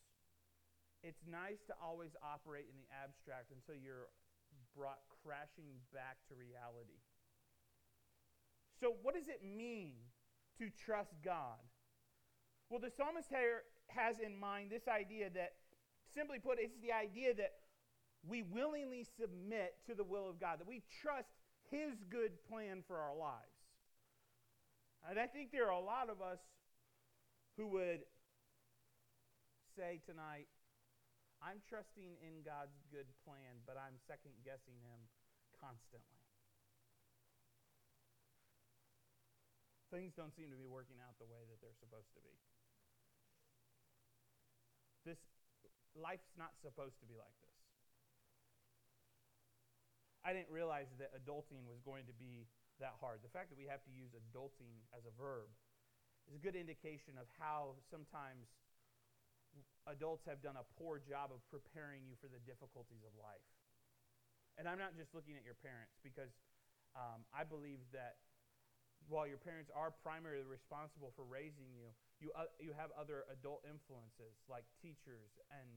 it's 1.00 1.24
nice 1.24 1.64
to 1.68 1.74
always 1.80 2.12
operate 2.20 2.68
in 2.68 2.76
the 2.76 2.88
abstract 2.92 3.48
until 3.48 3.80
you're 3.80 4.12
brought 4.76 5.00
crashing 5.24 5.80
back 5.92 6.20
to 6.28 6.36
reality. 6.36 7.00
So, 8.76 8.92
what 9.00 9.16
does 9.16 9.28
it 9.28 9.40
mean 9.40 9.96
to 10.60 10.68
trust 10.68 11.16
God? 11.24 11.64
Well, 12.68 12.80
the 12.80 12.92
psalmist 12.92 13.32
here 13.32 13.64
has 13.88 14.20
in 14.20 14.36
mind 14.36 14.68
this 14.68 14.84
idea 14.84 15.30
that, 15.30 15.56
simply 16.12 16.38
put, 16.38 16.58
it's 16.60 16.76
the 16.84 16.92
idea 16.92 17.32
that 17.34 17.64
we 18.28 18.42
willingly 18.42 19.06
submit 19.16 19.80
to 19.86 19.94
the 19.94 20.04
will 20.04 20.28
of 20.28 20.40
God, 20.40 20.60
that 20.60 20.68
we 20.68 20.82
trust 21.00 21.32
His 21.70 22.04
good 22.10 22.32
plan 22.50 22.82
for 22.86 22.98
our 22.98 23.16
lives. 23.16 23.56
And 25.08 25.18
I 25.18 25.26
think 25.26 25.52
there 25.52 25.66
are 25.66 25.78
a 25.78 25.80
lot 25.80 26.10
of 26.10 26.20
us 26.20 26.40
who 27.56 27.68
would 27.68 28.00
say 29.76 30.00
tonight, 30.08 30.48
I'm 31.44 31.60
trusting 31.68 32.16
in 32.24 32.40
God's 32.40 32.80
good 32.88 33.04
plan, 33.28 33.60
but 33.68 33.76
I'm 33.76 34.00
second 34.08 34.32
guessing 34.40 34.80
Him 34.80 35.04
constantly. 35.52 36.24
Things 39.92 40.16
don't 40.16 40.32
seem 40.32 40.48
to 40.48 40.56
be 40.56 40.64
working 40.64 40.96
out 41.04 41.20
the 41.20 41.28
way 41.28 41.44
that 41.44 41.60
they're 41.60 41.76
supposed 41.76 42.08
to 42.16 42.24
be. 42.24 42.32
This 45.04 45.20
life's 45.92 46.32
not 46.40 46.56
supposed 46.64 46.96
to 47.04 47.06
be 47.06 47.14
like 47.20 47.36
this. 47.44 47.60
I 50.24 50.32
didn't 50.32 50.50
realize 50.50 50.90
that 50.98 51.14
adulting 51.14 51.68
was 51.68 51.78
going 51.84 52.08
to 52.10 52.16
be 52.16 52.48
that 52.80 52.96
hard. 52.98 53.22
The 53.22 53.30
fact 53.30 53.52
that 53.52 53.60
we 53.60 53.68
have 53.68 53.84
to 53.86 53.92
use 53.92 54.16
adulting 54.16 54.82
as 54.96 55.06
a 55.06 55.14
verb 55.14 55.52
is 56.26 56.34
a 56.34 56.42
good 56.42 56.58
indication 56.58 57.14
of 57.20 57.30
how 57.38 57.78
sometimes 57.86 58.50
adults 59.86 60.26
have 60.26 60.42
done 60.42 60.58
a 60.58 60.66
poor 60.78 60.98
job 60.98 61.30
of 61.30 61.40
preparing 61.48 62.02
you 62.06 62.18
for 62.18 62.26
the 62.26 62.42
difficulties 62.42 63.02
of 63.06 63.12
life. 63.18 63.44
And 64.56 64.64
I'm 64.64 64.80
not 64.80 64.96
just 64.96 65.12
looking 65.12 65.36
at 65.36 65.44
your 65.44 65.58
parents 65.60 66.00
because 66.00 66.32
um, 66.96 67.28
I 67.30 67.44
believe 67.44 67.84
that 67.92 68.16
while 69.06 69.28
your 69.28 69.38
parents 69.38 69.68
are 69.70 69.92
primarily 70.02 70.48
responsible 70.48 71.12
for 71.14 71.22
raising 71.28 71.68
you, 71.70 71.92
you, 72.18 72.32
uh, 72.32 72.48
you 72.56 72.72
have 72.72 72.90
other 72.96 73.28
adult 73.28 73.62
influences 73.68 74.40
like 74.48 74.64
teachers 74.80 75.36
and 75.52 75.68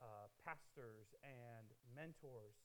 uh, 0.00 0.26
pastors 0.42 1.12
and 1.22 1.68
mentors. 1.92 2.56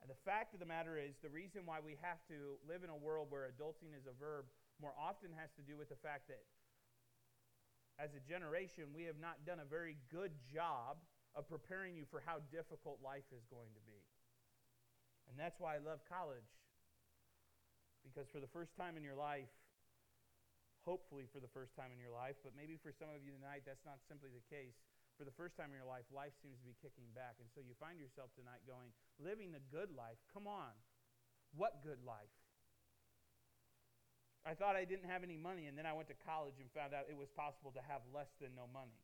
And 0.00 0.08
the 0.08 0.18
fact 0.28 0.52
of 0.52 0.60
the 0.60 0.68
matter 0.68 1.00
is, 1.00 1.16
the 1.20 1.32
reason 1.32 1.64
why 1.64 1.80
we 1.80 1.96
have 2.04 2.20
to 2.28 2.60
live 2.64 2.84
in 2.84 2.92
a 2.92 2.98
world 2.98 3.32
where 3.32 3.48
adulting 3.48 3.96
is 3.96 4.04
a 4.04 4.16
verb 4.16 4.44
more 4.80 4.92
often 4.96 5.32
has 5.32 5.48
to 5.56 5.64
do 5.64 5.76
with 5.76 5.88
the 5.88 6.00
fact 6.00 6.28
that 6.28 6.44
as 7.96 8.12
a 8.12 8.22
generation, 8.24 8.92
we 8.92 9.04
have 9.08 9.20
not 9.20 9.44
done 9.48 9.60
a 9.60 9.68
very 9.68 9.96
good 10.12 10.32
job 10.52 11.00
of 11.34 11.48
preparing 11.48 11.96
you 11.96 12.04
for 12.08 12.20
how 12.24 12.44
difficult 12.52 13.00
life 13.04 13.28
is 13.32 13.44
going 13.48 13.72
to 13.72 13.82
be. 13.84 14.00
And 15.28 15.36
that's 15.36 15.58
why 15.58 15.76
I 15.76 15.80
love 15.80 16.04
college. 16.08 16.48
Because 18.04 18.28
for 18.30 18.38
the 18.38 18.48
first 18.48 18.76
time 18.76 18.94
in 18.94 19.02
your 19.02 19.18
life, 19.18 19.50
hopefully 20.86 21.26
for 21.26 21.42
the 21.42 21.50
first 21.50 21.74
time 21.74 21.90
in 21.90 21.98
your 21.98 22.14
life, 22.14 22.38
but 22.46 22.54
maybe 22.54 22.78
for 22.78 22.94
some 22.94 23.10
of 23.10 23.24
you 23.26 23.34
tonight, 23.34 23.66
that's 23.66 23.82
not 23.82 23.98
simply 24.06 24.30
the 24.30 24.44
case 24.46 24.78
for 25.16 25.24
the 25.24 25.32
first 25.32 25.56
time 25.56 25.72
in 25.72 25.76
your 25.80 25.88
life, 25.88 26.04
life 26.12 26.36
seems 26.44 26.60
to 26.60 26.66
be 26.68 26.76
kicking 26.84 27.08
back. 27.16 27.40
And 27.40 27.48
so 27.56 27.64
you 27.64 27.72
find 27.80 27.96
yourself 27.96 28.28
tonight 28.36 28.60
going, 28.68 28.92
living 29.16 29.48
the 29.48 29.64
good 29.72 29.88
life. 29.96 30.20
Come 30.28 30.44
on. 30.44 30.76
What 31.56 31.80
good 31.80 32.04
life? 32.04 32.32
I 34.46 34.54
thought 34.54 34.78
I 34.78 34.86
didn't 34.86 35.10
have 35.10 35.26
any 35.26 35.34
money, 35.34 35.66
and 35.66 35.74
then 35.74 35.90
I 35.90 35.92
went 35.92 36.06
to 36.14 36.18
college 36.22 36.54
and 36.62 36.70
found 36.70 36.94
out 36.94 37.10
it 37.10 37.18
was 37.18 37.26
possible 37.34 37.74
to 37.74 37.82
have 37.90 38.06
less 38.14 38.30
than 38.38 38.54
no 38.54 38.70
money. 38.70 38.94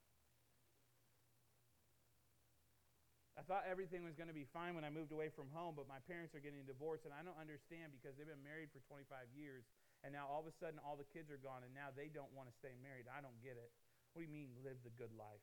I 3.35 3.43
thought 3.43 3.67
everything 3.67 4.07
was 4.07 4.15
going 4.15 4.31
to 4.31 4.37
be 4.37 4.47
fine 4.55 4.79
when 4.79 4.87
I 4.87 4.93
moved 4.95 5.11
away 5.11 5.35
from 5.35 5.51
home, 5.51 5.75
but 5.75 5.91
my 5.91 5.99
parents 6.07 6.31
are 6.39 6.45
getting 6.45 6.63
divorced, 6.63 7.11
and 7.11 7.11
I 7.11 7.27
don't 7.27 7.35
understand 7.41 7.91
because 7.91 8.15
they've 8.15 8.29
been 8.29 8.47
married 8.47 8.71
for 8.71 8.79
25 8.87 9.35
years, 9.35 9.67
and 10.07 10.15
now 10.15 10.31
all 10.31 10.47
of 10.47 10.47
a 10.47 10.55
sudden 10.63 10.79
all 10.79 10.95
the 10.95 11.09
kids 11.11 11.27
are 11.27 11.43
gone, 11.43 11.67
and 11.67 11.75
now 11.75 11.91
they 11.91 12.07
don't 12.07 12.31
want 12.31 12.47
to 12.47 12.55
stay 12.63 12.79
married. 12.79 13.11
I 13.11 13.19
don't 13.19 13.35
get 13.43 13.59
it. 13.59 13.75
What 14.15 14.23
do 14.23 14.31
you 14.31 14.35
mean, 14.35 14.55
live 14.63 14.79
the 14.87 14.95
good 14.95 15.11
life? 15.19 15.43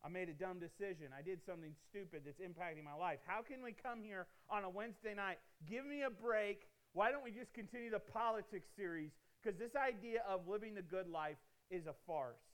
I 0.00 0.08
made 0.08 0.32
a 0.32 0.34
dumb 0.34 0.58
decision. 0.58 1.14
I 1.14 1.22
did 1.22 1.44
something 1.46 1.76
stupid 1.90 2.24
that's 2.24 2.40
impacting 2.40 2.82
my 2.82 2.96
life. 2.96 3.20
How 3.28 3.44
can 3.44 3.60
we 3.60 3.76
come 3.76 4.02
here 4.02 4.26
on 4.48 4.64
a 4.64 4.70
Wednesday 4.70 5.14
night? 5.14 5.38
Give 5.68 5.84
me 5.84 6.02
a 6.02 6.10
break. 6.10 6.71
Why 6.92 7.10
don't 7.10 7.24
we 7.24 7.32
just 7.32 7.52
continue 7.56 7.90
the 7.90 8.00
politics 8.00 8.68
series? 8.76 9.10
Because 9.40 9.58
this 9.58 9.72
idea 9.74 10.22
of 10.28 10.46
living 10.46 10.74
the 10.76 10.84
good 10.84 11.08
life 11.08 11.40
is 11.70 11.88
a 11.88 11.96
farce. 12.06 12.44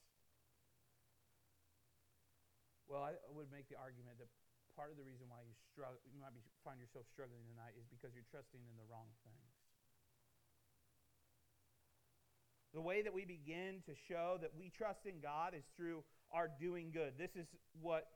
Well, 2.86 3.04
I 3.04 3.12
would 3.34 3.52
make 3.52 3.68
the 3.68 3.76
argument 3.76 4.16
that 4.22 4.30
part 4.78 4.94
of 4.94 4.96
the 4.96 5.04
reason 5.04 5.26
why 5.26 5.42
you 5.42 5.52
struggle, 5.74 5.98
you 6.06 6.22
might 6.22 6.32
be, 6.32 6.40
find 6.62 6.78
yourself 6.78 7.04
struggling 7.10 7.42
tonight 7.50 7.74
is 7.74 7.84
because 7.90 8.14
you're 8.14 8.30
trusting 8.30 8.62
in 8.62 8.74
the 8.78 8.86
wrong 8.86 9.10
things. 9.26 9.50
The 12.72 12.80
way 12.80 13.02
that 13.02 13.12
we 13.12 13.26
begin 13.26 13.82
to 13.90 13.92
show 14.06 14.38
that 14.40 14.54
we 14.54 14.70
trust 14.70 15.02
in 15.02 15.18
God 15.18 15.52
is 15.52 15.66
through 15.74 16.06
our 16.30 16.46
doing 16.46 16.94
good. 16.94 17.18
This 17.18 17.34
is 17.34 17.50
what 17.82 18.06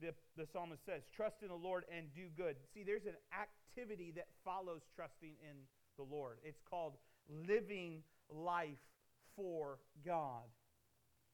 the, 0.00 0.14
the 0.36 0.46
psalmist 0.52 0.84
says 0.84 1.02
trust 1.14 1.42
in 1.42 1.48
the 1.48 1.54
Lord 1.54 1.84
and 1.94 2.06
do 2.14 2.28
good. 2.36 2.56
See, 2.74 2.82
there's 2.82 3.06
an 3.06 3.16
activity 3.32 4.12
that 4.16 4.26
follows 4.44 4.82
trusting 4.94 5.34
in 5.40 5.56
the 5.96 6.02
Lord. 6.02 6.38
It's 6.44 6.60
called 6.68 6.94
living 7.28 8.02
life 8.30 8.82
for 9.36 9.78
God. 10.04 10.44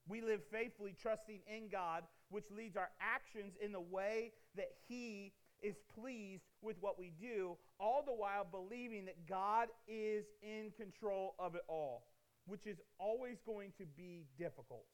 We 0.08 0.22
live 0.22 0.40
faithfully 0.50 0.94
trusting 1.00 1.40
in 1.46 1.68
God, 1.70 2.04
which 2.30 2.44
leads 2.50 2.76
our 2.76 2.90
actions 3.00 3.54
in 3.62 3.72
the 3.72 3.80
way 3.80 4.32
that 4.56 4.70
He 4.88 5.32
is 5.62 5.76
pleased 5.94 6.44
with 6.62 6.76
what 6.80 6.98
we 6.98 7.12
do, 7.20 7.56
all 7.80 8.02
the 8.04 8.12
while 8.12 8.46
believing 8.50 9.04
that 9.06 9.26
God 9.28 9.68
is 9.86 10.24
in 10.42 10.70
control 10.76 11.34
of 11.38 11.54
it 11.54 11.62
all, 11.68 12.04
which 12.46 12.66
is 12.66 12.78
always 12.98 13.36
going 13.44 13.72
to 13.78 13.84
be 13.96 14.24
difficult. 14.38 14.84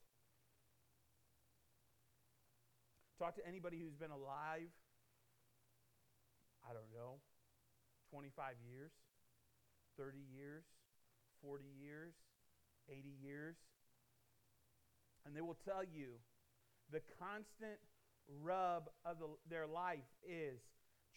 Talk 3.18 3.36
to 3.36 3.46
anybody 3.46 3.78
who's 3.78 3.94
been 3.94 4.10
alive, 4.10 4.70
I 6.68 6.72
don't 6.74 6.90
know, 6.92 7.22
25 8.10 8.54
years, 8.66 8.90
30 9.96 10.18
years, 10.34 10.64
40 11.42 11.64
years, 11.78 12.14
80 12.88 13.14
years. 13.22 13.56
And 15.24 15.36
they 15.36 15.40
will 15.40 15.58
tell 15.64 15.84
you 15.84 16.18
the 16.90 17.00
constant 17.18 17.78
rub 18.42 18.90
of 19.04 19.18
the, 19.18 19.28
their 19.48 19.66
life 19.66 20.10
is 20.26 20.58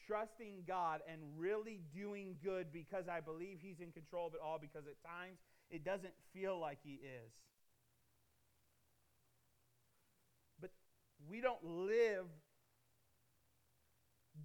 trusting 0.06 0.63
God 0.68 1.01
and 1.12 1.22
really 1.36 1.82
doing 1.94 2.36
good 2.44 2.72
because 2.72 3.06
I 3.10 3.20
believe 3.22 3.58
He's 3.60 3.80
in 3.80 3.92
control 3.92 4.27
of 4.27 4.34
it 4.34 4.39
all, 4.44 4.60
because 4.62 4.86
at 4.88 5.01
times 5.01 5.39
it 5.70 5.84
doesn't 5.84 6.13
feel 6.34 6.60
like 6.60 6.77
He 6.84 7.00
is. 7.01 7.32
We 11.29 11.41
don't 11.41 11.63
live 11.63 12.25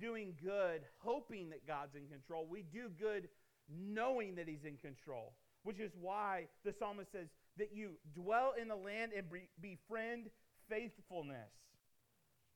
doing 0.00 0.34
good 0.42 0.82
hoping 0.98 1.50
that 1.50 1.66
God's 1.66 1.94
in 1.94 2.06
control. 2.08 2.46
We 2.48 2.62
do 2.62 2.88
good 2.98 3.28
knowing 3.68 4.34
that 4.36 4.48
He's 4.48 4.64
in 4.64 4.76
control, 4.76 5.34
which 5.62 5.80
is 5.80 5.92
why 6.00 6.46
the 6.64 6.72
psalmist 6.72 7.12
says 7.12 7.28
that 7.58 7.72
you 7.72 7.92
dwell 8.14 8.54
in 8.60 8.68
the 8.68 8.76
land 8.76 9.12
and 9.16 9.26
befriend 9.60 10.30
faithfulness. 10.68 11.50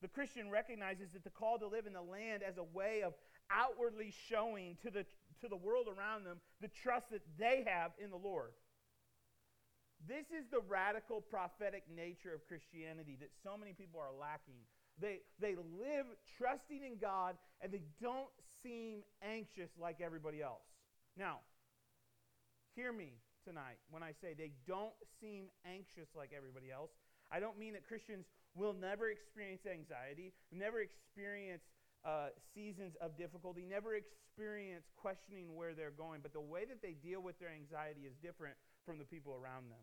The 0.03 0.09
Christian 0.09 0.51
recognizes 0.51 1.09
that 1.13 1.25
the 1.25 1.31
call 1.31 1.59
to 1.59 1.67
live 1.67 1.87
in 1.87 1.93
the 1.93 2.03
land 2.03 2.43
as 2.43 2.59
a 2.59 2.65
way 2.65 3.03
of 3.03 3.15
outwardly 3.51 4.13
showing 4.29 4.77
to 4.83 4.91
the, 4.91 5.07
to 5.41 5.49
the 5.49 5.57
world 5.57 5.87
around 5.89 6.25
them 6.25 6.39
the 6.61 6.69
trust 6.69 7.11
that 7.11 7.23
they 7.39 7.65
have 7.67 7.93
in 8.03 8.11
the 8.11 8.17
Lord. 8.17 8.53
This 10.09 10.31
is 10.31 10.47
the 10.51 10.61
radical 10.69 11.21
prophetic 11.21 11.83
nature 11.91 12.33
of 12.33 12.47
Christianity 12.47 13.17
that 13.21 13.31
so 13.43 13.57
many 13.59 13.73
people 13.73 13.99
are 13.99 14.15
lacking. 14.15 14.63
They, 15.01 15.21
they 15.41 15.57
live 15.57 16.07
trusting 16.39 16.83
in 16.83 16.99
God 17.01 17.37
and 17.61 17.73
they 17.73 17.83
don't 18.01 18.31
seem 18.63 19.03
anxious 19.23 19.71
like 19.79 20.01
everybody 20.01 20.43
else. 20.43 20.63
Now, 21.19 21.41
hear 22.75 22.93
me 22.93 23.19
tonight 23.45 23.79
when 23.91 24.03
I 24.03 24.13
say 24.23 24.35
they 24.37 24.53
don't 24.67 24.95
seem 25.21 25.47
anxious 25.67 26.09
like 26.15 26.31
everybody 26.37 26.71
else. 26.71 26.91
I 27.31 27.41
don't 27.41 27.59
mean 27.59 27.75
that 27.75 27.87
Christians 27.87 28.27
will 28.55 28.75
never 28.75 29.11
experience 29.11 29.67
anxiety, 29.67 30.33
never 30.53 30.81
experience 30.81 31.63
uh, 32.05 32.31
seasons 32.55 32.95
of 33.01 33.19
difficulty, 33.19 33.67
never 33.67 33.99
experience 33.99 34.87
questioning 34.97 35.57
where 35.57 35.75
they're 35.75 35.91
going, 35.91 36.21
but 36.23 36.33
the 36.33 36.41
way 36.41 36.65
that 36.65 36.81
they 36.81 36.95
deal 36.95 37.21
with 37.21 37.39
their 37.41 37.51
anxiety 37.51 38.07
is 38.07 38.15
different 38.23 38.55
from 38.85 38.99
the 38.99 39.05
people 39.05 39.35
around 39.35 39.67
them. 39.67 39.83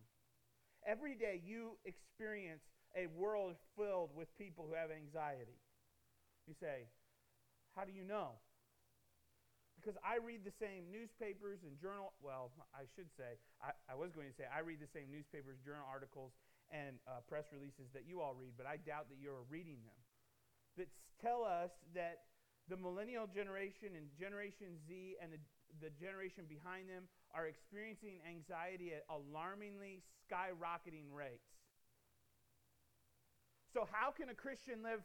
Every 0.86 1.16
day 1.16 1.42
you 1.44 1.80
experience 1.86 2.64
a 2.96 3.08
world 3.08 3.56
filled 3.78 4.12
with 4.16 4.30
people 4.38 4.66
who 4.68 4.76
have 4.76 4.92
anxiety. 4.92 5.58
You 6.48 6.54
say, 6.60 6.88
How 7.76 7.84
do 7.84 7.92
you 7.92 8.04
know? 8.04 8.38
Because 9.80 10.00
I 10.00 10.22
read 10.24 10.48
the 10.48 10.56
same 10.64 10.88
newspapers 10.94 11.60
and 11.68 11.76
journal. 11.76 12.14
Well, 12.24 12.56
I 12.72 12.88
should 12.96 13.12
say, 13.20 13.36
I, 13.60 13.76
I 13.92 13.96
was 14.00 14.16
going 14.16 14.32
to 14.32 14.38
say, 14.38 14.48
I 14.48 14.64
read 14.64 14.80
the 14.80 14.88
same 14.88 15.12
newspapers, 15.12 15.60
journal 15.60 15.84
articles, 15.84 16.32
and 16.72 16.96
uh, 17.04 17.20
press 17.28 17.52
releases 17.52 17.92
that 17.92 18.08
you 18.08 18.24
all 18.24 18.32
read, 18.32 18.56
but 18.56 18.64
I 18.64 18.80
doubt 18.80 19.12
that 19.12 19.20
you're 19.20 19.44
reading 19.52 19.84
them. 19.84 20.00
That 20.80 20.88
tell 21.20 21.44
us 21.44 21.70
that 21.94 22.32
the 22.72 22.80
millennial 22.80 23.28
generation 23.28 23.92
and 24.00 24.08
Generation 24.16 24.80
Z 24.88 25.20
and 25.20 25.36
the, 25.36 25.42
the 25.84 25.92
generation 26.00 26.48
behind 26.48 26.88
them 26.88 27.12
are 27.34 27.48
experiencing 27.48 28.22
anxiety 28.24 28.94
at 28.94 29.04
alarmingly 29.10 30.02
skyrocketing 30.26 31.10
rates. 31.12 31.50
So, 33.74 33.90
how 33.90 34.14
can 34.14 34.30
a 34.30 34.38
Christian 34.38 34.86
live 34.86 35.02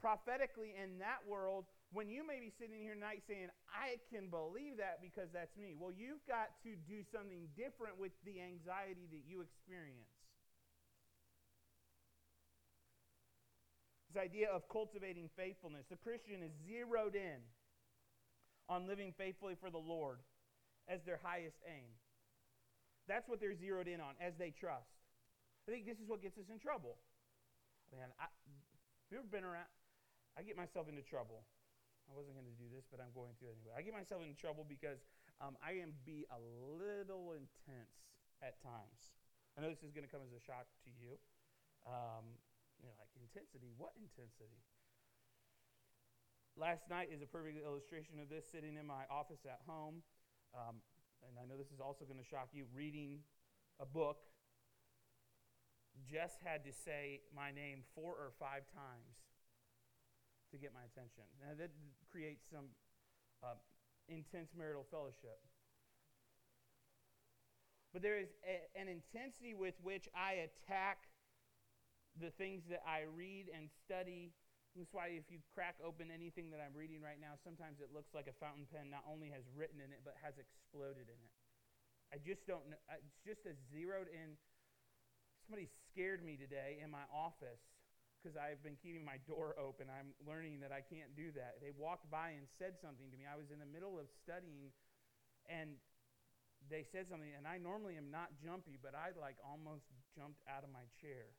prophetically 0.00 0.76
in 0.76 1.00
that 1.00 1.24
world 1.28 1.64
when 1.92 2.08
you 2.08 2.24
may 2.26 2.38
be 2.38 2.52
sitting 2.54 2.80
here 2.80 2.94
tonight 2.94 3.22
saying, 3.26 3.50
I 3.66 3.98
can 4.14 4.30
believe 4.30 4.78
that 4.78 5.02
because 5.02 5.28
that's 5.34 5.56
me. 5.56 5.74
Well, 5.74 5.90
you've 5.90 6.22
got 6.28 6.54
to 6.62 6.78
do 6.86 7.02
something 7.10 7.50
different 7.58 7.98
with 7.98 8.12
the 8.24 8.38
anxiety 8.38 9.10
that 9.10 9.26
you 9.26 9.42
experience. 9.42 10.14
This 14.12 14.22
idea 14.22 14.50
of 14.50 14.68
cultivating 14.70 15.30
faithfulness. 15.36 15.86
The 15.90 15.98
Christian 15.98 16.42
is 16.42 16.50
zeroed 16.66 17.14
in 17.14 17.42
on 18.68 18.86
living 18.86 19.12
faithfully 19.18 19.54
for 19.58 19.70
the 19.70 19.82
Lord 19.82 20.18
as 20.90 21.06
their 21.06 21.20
highest 21.22 21.62
aim. 21.64 21.94
That's 23.06 23.28
what 23.28 23.40
they're 23.40 23.54
zeroed 23.54 23.86
in 23.86 24.02
on 24.02 24.18
as 24.20 24.34
they 24.36 24.50
trust. 24.50 24.98
I 25.68 25.70
think 25.70 25.86
this 25.86 26.02
is 26.02 26.10
what 26.10 26.20
gets 26.20 26.36
us 26.36 26.50
in 26.50 26.58
trouble. 26.58 26.98
Man, 27.94 28.10
I, 28.18 28.26
have 28.26 29.10
you 29.10 29.18
ever 29.18 29.30
been 29.30 29.46
around? 29.46 29.70
I 30.36 30.42
get 30.42 30.58
myself 30.58 30.90
into 30.90 31.02
trouble 31.02 31.46
I 32.10 32.18
wasn't 32.18 32.34
going 32.34 32.50
to 32.50 32.58
do 32.58 32.66
this, 32.74 32.90
but 32.90 32.98
I'm 32.98 33.14
going 33.14 33.38
to 33.38 33.46
anyway. 33.46 33.70
I 33.78 33.86
get 33.86 33.94
myself 33.94 34.26
in 34.26 34.34
trouble 34.34 34.66
because 34.66 35.06
um, 35.38 35.54
I 35.62 35.78
can 35.78 35.94
be 36.02 36.26
a 36.34 36.42
little 36.74 37.38
intense 37.38 38.18
at 38.42 38.58
times. 38.58 39.14
I 39.54 39.62
know 39.62 39.70
this 39.70 39.86
is 39.86 39.94
going 39.94 40.02
to 40.02 40.10
come 40.10 40.26
as 40.26 40.34
a 40.34 40.42
shock 40.42 40.66
to 40.86 40.90
you. 40.90 41.14
Um, 41.86 42.34
you 42.82 42.90
know, 42.90 42.98
like 42.98 43.14
intensity. 43.14 43.70
What 43.78 43.94
intensity? 43.94 44.58
Last 46.58 46.90
night 46.90 47.14
is 47.14 47.22
a 47.22 47.30
perfect 47.30 47.62
illustration 47.62 48.18
of 48.18 48.26
this. 48.26 48.42
Sitting 48.50 48.74
in 48.74 48.90
my 48.90 49.06
office 49.06 49.46
at 49.46 49.62
home, 49.70 50.02
um, 50.54 50.82
and 51.26 51.36
I 51.38 51.46
know 51.46 51.56
this 51.56 51.70
is 51.70 51.80
also 51.80 52.04
going 52.04 52.18
to 52.18 52.26
shock 52.26 52.48
you. 52.52 52.64
Reading 52.74 53.20
a 53.80 53.86
book. 53.86 54.18
Jess 56.08 56.38
had 56.42 56.64
to 56.64 56.72
say 56.72 57.20
my 57.34 57.50
name 57.50 57.82
four 57.94 58.12
or 58.12 58.32
five 58.38 58.64
times 58.72 59.20
to 60.50 60.58
get 60.58 60.72
my 60.72 60.82
attention. 60.86 61.24
Now, 61.38 61.54
that 61.58 61.70
creates 62.10 62.42
some 62.50 62.72
uh, 63.42 63.58
intense 64.08 64.50
marital 64.56 64.86
fellowship. 64.90 65.38
But 67.92 68.02
there 68.02 68.18
is 68.18 68.28
a, 68.46 68.80
an 68.80 68.88
intensity 68.88 69.54
with 69.54 69.74
which 69.82 70.08
I 70.14 70.46
attack 70.46 71.10
the 72.18 72.30
things 72.30 72.62
that 72.70 72.82
I 72.86 73.02
read 73.06 73.46
and 73.54 73.68
study. 73.84 74.32
That's 74.78 74.94
why 74.94 75.10
if 75.18 75.26
you 75.26 75.42
crack 75.50 75.74
open 75.82 76.14
anything 76.14 76.54
that 76.54 76.62
I'm 76.62 76.74
reading 76.78 77.02
right 77.02 77.18
now, 77.18 77.34
sometimes 77.42 77.82
it 77.82 77.90
looks 77.90 78.14
like 78.14 78.30
a 78.30 78.36
fountain 78.38 78.70
pen 78.70 78.86
not 78.86 79.02
only 79.02 79.26
has 79.34 79.42
written 79.50 79.82
in 79.82 79.90
it, 79.90 80.06
but 80.06 80.14
has 80.22 80.38
exploded 80.38 81.10
in 81.10 81.18
it. 81.18 81.34
I 82.14 82.22
just 82.22 82.46
don't 82.46 82.62
know. 82.70 82.78
It's 83.02 83.18
just 83.26 83.42
a 83.50 83.54
zeroed 83.70 84.06
in. 84.10 84.38
Somebody 85.42 85.66
scared 85.90 86.22
me 86.22 86.38
today 86.38 86.78
in 86.78 86.90
my 86.90 87.02
office 87.10 87.58
because 88.18 88.38
I've 88.38 88.62
been 88.62 88.78
keeping 88.78 89.02
my 89.02 89.18
door 89.26 89.58
open. 89.58 89.90
I'm 89.90 90.14
learning 90.22 90.62
that 90.62 90.70
I 90.70 90.86
can't 90.86 91.18
do 91.18 91.34
that. 91.34 91.58
They 91.58 91.74
walked 91.74 92.06
by 92.06 92.38
and 92.38 92.46
said 92.58 92.78
something 92.78 93.10
to 93.10 93.16
me. 93.18 93.26
I 93.26 93.34
was 93.34 93.50
in 93.50 93.58
the 93.58 93.66
middle 93.66 93.98
of 93.98 94.06
studying 94.22 94.70
and 95.50 95.82
they 96.70 96.86
said 96.94 97.10
something 97.10 97.30
and 97.34 97.48
I 97.48 97.58
normally 97.58 97.98
am 97.98 98.14
not 98.14 98.30
jumpy, 98.38 98.78
but 98.78 98.94
I 98.94 99.10
like 99.18 99.40
almost 99.42 99.90
jumped 100.14 100.38
out 100.46 100.62
of 100.62 100.70
my 100.70 100.86
chair 101.02 101.34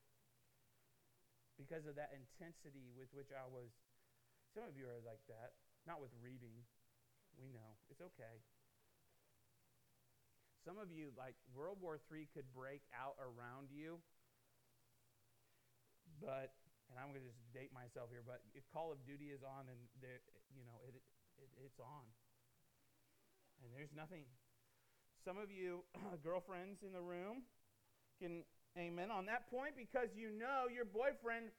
because 1.60 1.88
of 1.88 1.96
that 1.96 2.12
intensity 2.16 2.92
with 2.96 3.12
which 3.16 3.32
I 3.34 3.48
was 3.48 3.72
some 4.52 4.68
of 4.68 4.76
you 4.76 4.84
are 4.84 5.00
like 5.08 5.24
that, 5.32 5.56
not 5.88 6.04
with 6.04 6.12
reading. 6.20 6.68
We 7.40 7.56
know. 7.56 7.80
It's 7.88 8.04
okay. 8.04 8.44
Some 10.68 10.76
of 10.76 10.92
you 10.92 11.16
like 11.16 11.40
World 11.56 11.80
War 11.80 11.96
III 12.12 12.28
could 12.36 12.52
break 12.52 12.84
out 12.92 13.16
around 13.24 13.72
you 13.72 14.04
but 16.22 16.54
and 16.92 17.00
I'm 17.00 17.08
going 17.10 17.24
to 17.24 17.26
just 17.26 17.40
date 17.56 17.72
myself 17.72 18.12
here, 18.12 18.22
but 18.22 18.44
if 18.52 18.68
Call 18.68 18.92
of 18.92 19.00
Duty 19.08 19.32
is 19.32 19.48
on 19.48 19.72
and 19.72 19.80
you 20.52 20.68
know, 20.68 20.78
it, 20.84 21.00
it, 21.40 21.50
it's 21.64 21.80
on. 21.80 22.04
And 23.64 23.72
there's 23.72 23.96
nothing. 23.96 24.28
Some 25.24 25.40
of 25.40 25.48
you 25.48 25.88
girlfriends 26.26 26.84
in 26.84 26.92
the 26.92 27.00
room 27.00 27.48
can 28.20 28.44
amen 28.78 29.12
on 29.12 29.26
that 29.28 29.50
point 29.52 29.76
because 29.76 30.10
you 30.16 30.32
know 30.32 30.72
your 30.72 30.86
boyfriend, 30.88 31.52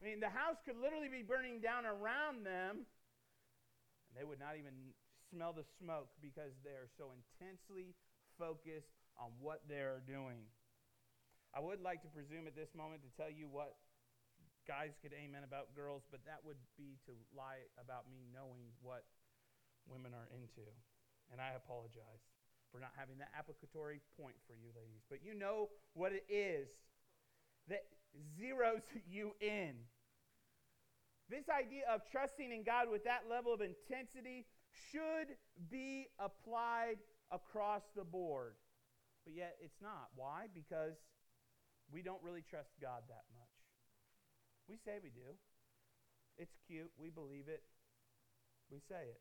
I 0.00 0.04
mean, 0.04 0.20
the 0.20 0.32
house 0.32 0.56
could 0.64 0.80
literally 0.80 1.12
be 1.12 1.22
burning 1.22 1.60
down 1.60 1.84
around 1.84 2.44
them, 2.44 2.88
and 4.08 4.14
they 4.16 4.24
would 4.24 4.40
not 4.40 4.56
even 4.56 4.94
smell 5.28 5.52
the 5.52 5.66
smoke 5.78 6.08
because 6.22 6.56
they 6.64 6.76
are 6.76 6.88
so 6.96 7.12
intensely 7.12 7.94
focused 8.38 8.94
on 9.20 9.30
what 9.38 9.62
they're 9.68 10.02
doing. 10.06 10.48
I 11.54 11.62
would 11.62 11.78
like 11.78 12.02
to 12.02 12.10
presume 12.10 12.50
at 12.50 12.58
this 12.58 12.74
moment 12.74 13.06
to 13.06 13.10
tell 13.14 13.30
you 13.30 13.46
what 13.46 13.78
guys 14.66 14.96
could 14.98 15.14
amen 15.14 15.46
about 15.46 15.70
girls, 15.76 16.02
but 16.10 16.24
that 16.26 16.42
would 16.42 16.58
be 16.74 16.98
to 17.06 17.12
lie 17.36 17.62
about 17.78 18.10
me 18.10 18.26
knowing 18.32 18.74
what 18.82 19.06
women 19.86 20.16
are 20.16 20.26
into. 20.34 20.66
And 21.30 21.38
I 21.38 21.54
apologize 21.54 22.33
for 22.74 22.82
not 22.82 22.90
having 22.98 23.22
that 23.22 23.30
applicatory 23.38 24.02
point 24.18 24.34
for 24.50 24.58
you, 24.58 24.74
ladies. 24.74 25.06
But 25.06 25.22
you 25.22 25.38
know 25.38 25.70
what 25.94 26.10
it 26.10 26.26
is 26.26 26.66
that 27.70 27.86
zeroes 28.34 28.82
you 29.06 29.30
in. 29.40 29.78
This 31.30 31.46
idea 31.48 31.86
of 31.86 32.02
trusting 32.10 32.50
in 32.50 32.64
God 32.66 32.90
with 32.90 33.04
that 33.04 33.30
level 33.30 33.54
of 33.54 33.62
intensity 33.62 34.44
should 34.90 35.38
be 35.70 36.08
applied 36.18 36.98
across 37.30 37.82
the 37.94 38.02
board. 38.02 38.58
But 39.24 39.34
yet 39.34 39.56
it's 39.62 39.80
not. 39.80 40.10
Why? 40.16 40.50
Because 40.52 40.98
we 41.92 42.02
don't 42.02 42.20
really 42.26 42.42
trust 42.42 42.74
God 42.82 43.06
that 43.06 43.24
much. 43.38 43.54
We 44.68 44.76
say 44.84 44.98
we 45.00 45.10
do. 45.10 45.38
It's 46.36 46.58
cute. 46.66 46.90
We 46.98 47.08
believe 47.08 47.46
it. 47.46 47.62
We 48.68 48.80
say 48.88 49.14
it. 49.14 49.20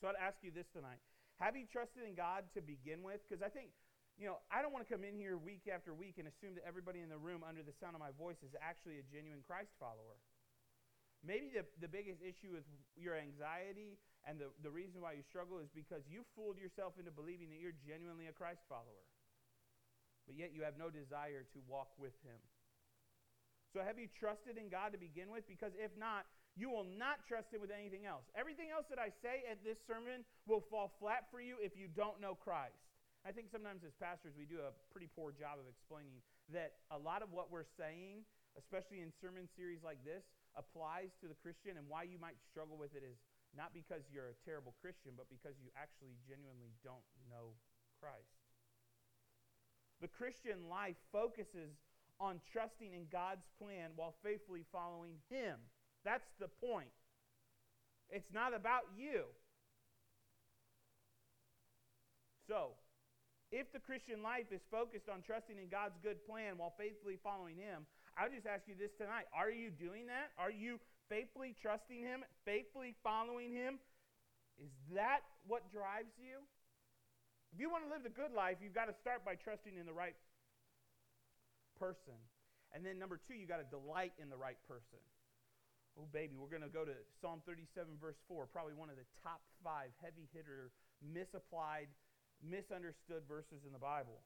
So 0.00 0.08
I'd 0.08 0.20
ask 0.20 0.36
you 0.42 0.50
this 0.54 0.68
tonight. 0.68 1.00
Have 1.40 1.56
you 1.56 1.64
trusted 1.64 2.04
in 2.04 2.12
God 2.12 2.44
to 2.52 2.60
begin 2.60 3.00
with? 3.00 3.24
Because 3.24 3.40
I 3.40 3.48
think, 3.48 3.72
you 4.20 4.28
know, 4.28 4.44
I 4.52 4.60
don't 4.60 4.76
want 4.76 4.84
to 4.84 4.90
come 4.92 5.08
in 5.08 5.16
here 5.16 5.40
week 5.40 5.64
after 5.72 5.96
week 5.96 6.20
and 6.20 6.28
assume 6.28 6.52
that 6.60 6.68
everybody 6.68 7.00
in 7.00 7.08
the 7.08 7.16
room 7.16 7.40
under 7.40 7.64
the 7.64 7.72
sound 7.80 7.96
of 7.96 8.00
my 8.04 8.12
voice 8.12 8.44
is 8.44 8.52
actually 8.60 9.00
a 9.00 9.04
genuine 9.08 9.40
Christ 9.48 9.72
follower. 9.80 10.20
Maybe 11.24 11.48
the, 11.48 11.64
the 11.80 11.88
biggest 11.88 12.20
issue 12.20 12.52
with 12.52 12.68
your 12.92 13.16
anxiety 13.16 13.96
and 14.28 14.36
the, 14.36 14.52
the 14.60 14.68
reason 14.68 15.00
why 15.00 15.16
you 15.16 15.24
struggle 15.24 15.64
is 15.64 15.72
because 15.72 16.04
you 16.04 16.28
fooled 16.36 16.60
yourself 16.60 17.00
into 17.00 17.08
believing 17.08 17.48
that 17.56 17.60
you're 17.60 17.76
genuinely 17.88 18.28
a 18.28 18.36
Christ 18.36 18.60
follower. 18.68 19.08
But 20.28 20.36
yet 20.36 20.52
you 20.52 20.60
have 20.68 20.76
no 20.76 20.92
desire 20.92 21.48
to 21.56 21.58
walk 21.64 21.96
with 21.96 22.16
him. 22.20 22.36
So 23.72 23.80
have 23.80 23.96
you 23.96 24.12
trusted 24.12 24.60
in 24.60 24.68
God 24.68 24.92
to 24.92 25.00
begin 25.00 25.32
with? 25.32 25.48
Because 25.48 25.72
if 25.80 25.96
not, 25.96 26.28
you 26.56 26.70
will 26.70 26.86
not 26.86 27.26
trust 27.26 27.52
Him 27.54 27.60
with 27.60 27.70
anything 27.70 28.06
else. 28.06 28.26
Everything 28.34 28.68
else 28.74 28.86
that 28.90 28.98
I 28.98 29.10
say 29.22 29.46
at 29.46 29.62
this 29.62 29.78
sermon 29.86 30.26
will 30.46 30.62
fall 30.70 30.92
flat 30.98 31.30
for 31.30 31.40
you 31.40 31.56
if 31.62 31.76
you 31.78 31.86
don't 31.86 32.20
know 32.20 32.34
Christ. 32.34 32.80
I 33.22 33.30
think 33.32 33.52
sometimes 33.52 33.84
as 33.84 33.92
pastors, 34.00 34.32
we 34.32 34.48
do 34.48 34.64
a 34.64 34.72
pretty 34.90 35.08
poor 35.12 35.30
job 35.30 35.60
of 35.60 35.68
explaining 35.68 36.24
that 36.56 36.80
a 36.88 36.96
lot 36.96 37.20
of 37.20 37.30
what 37.30 37.52
we're 37.52 37.68
saying, 37.76 38.24
especially 38.56 39.04
in 39.04 39.12
sermon 39.20 39.44
series 39.52 39.84
like 39.84 40.00
this, 40.02 40.24
applies 40.56 41.12
to 41.20 41.28
the 41.28 41.36
Christian, 41.38 41.76
and 41.76 41.86
why 41.86 42.08
you 42.08 42.16
might 42.16 42.40
struggle 42.48 42.80
with 42.80 42.96
it 42.96 43.04
is 43.04 43.20
not 43.52 43.76
because 43.76 44.08
you're 44.08 44.32
a 44.32 44.38
terrible 44.42 44.74
Christian, 44.80 45.12
but 45.14 45.28
because 45.28 45.54
you 45.60 45.68
actually 45.76 46.16
genuinely 46.24 46.72
don't 46.80 47.04
know 47.28 47.54
Christ. 48.00 48.40
The 50.00 50.08
Christian 50.08 50.72
life 50.72 50.96
focuses 51.12 51.76
on 52.16 52.40
trusting 52.48 52.96
in 52.96 53.04
God's 53.12 53.44
plan 53.60 53.92
while 53.96 54.16
faithfully 54.24 54.64
following 54.72 55.20
Him. 55.28 55.60
That's 56.04 56.26
the 56.38 56.48
point. 56.48 56.92
It's 58.10 58.32
not 58.32 58.54
about 58.54 58.88
you. 58.96 59.24
So, 62.48 62.74
if 63.52 63.70
the 63.72 63.78
Christian 63.78 64.22
life 64.22 64.50
is 64.50 64.62
focused 64.70 65.06
on 65.06 65.22
trusting 65.22 65.58
in 65.58 65.70
God's 65.70 65.98
good 66.02 66.18
plan 66.26 66.58
while 66.58 66.74
faithfully 66.78 67.18
following 67.22 67.54
Him, 67.54 67.86
I 68.18 68.26
would 68.26 68.34
just 68.34 68.46
ask 68.46 68.66
you 68.66 68.74
this 68.74 68.90
tonight. 68.98 69.30
Are 69.30 69.50
you 69.50 69.70
doing 69.70 70.06
that? 70.10 70.34
Are 70.38 70.50
you 70.50 70.82
faithfully 71.06 71.54
trusting 71.62 72.02
Him, 72.02 72.26
faithfully 72.44 72.94
following 73.02 73.54
Him? 73.54 73.78
Is 74.58 74.70
that 74.94 75.22
what 75.46 75.70
drives 75.70 76.14
you? 76.18 76.42
If 77.54 77.58
you 77.58 77.70
want 77.70 77.86
to 77.86 77.90
live 77.90 78.02
the 78.02 78.14
good 78.14 78.30
life, 78.30 78.58
you've 78.62 78.74
got 78.74 78.86
to 78.86 78.94
start 78.98 79.24
by 79.24 79.34
trusting 79.34 79.74
in 79.74 79.86
the 79.86 79.94
right 79.94 80.14
person. 81.78 82.18
And 82.74 82.86
then 82.86 82.98
number 82.98 83.18
two, 83.18 83.34
you've 83.34 83.50
got 83.50 83.58
to 83.58 83.70
delight 83.70 84.12
in 84.22 84.30
the 84.30 84.38
right 84.38 84.58
person. 84.68 85.02
Oh, 85.98 86.06
baby, 86.12 86.38
we're 86.38 86.50
going 86.50 86.66
to 86.66 86.72
go 86.72 86.84
to 86.84 86.94
Psalm 87.20 87.42
37, 87.46 87.98
verse 88.00 88.18
4, 88.28 88.46
probably 88.46 88.74
one 88.74 88.90
of 88.90 88.96
the 88.96 89.08
top 89.22 89.42
five 89.64 89.90
heavy 90.02 90.28
hitter, 90.32 90.70
misapplied, 91.02 91.88
misunderstood 92.38 93.26
verses 93.26 93.66
in 93.66 93.72
the 93.72 93.82
Bible. 93.82 94.22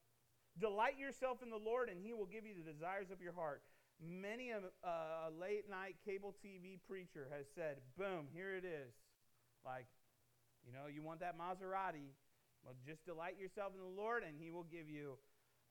Delight 0.61 0.99
yourself 0.99 1.43
in 1.43 1.51
the 1.51 1.59
Lord, 1.59 1.89
and 1.89 1.99
he 1.99 2.13
will 2.13 2.29
give 2.29 2.47
you 2.47 2.55
the 2.55 2.63
desires 2.63 3.11
of 3.11 3.21
your 3.21 3.33
heart. 3.33 3.63
Many 3.99 4.51
a 4.51 4.61
uh, 4.85 5.31
late 5.35 5.71
night 5.71 5.97
cable 6.05 6.35
TV 6.45 6.79
preacher 6.87 7.27
has 7.33 7.47
said, 7.55 7.79
boom, 7.99 8.27
here 8.31 8.55
it 8.55 8.65
is. 8.65 8.93
Like, 9.65 9.87
you 10.67 10.73
know, 10.73 10.87
you 10.87 11.03
want 11.03 11.21
that 11.21 11.35
Maserati? 11.39 12.15
Well, 12.63 12.75
just 12.87 13.05
delight 13.05 13.37
yourself 13.41 13.73
in 13.75 13.81
the 13.81 14.01
Lord, 14.01 14.23
and 14.23 14.37
he 14.39 14.51
will 14.51 14.67
give 14.71 14.89
you 14.89 15.19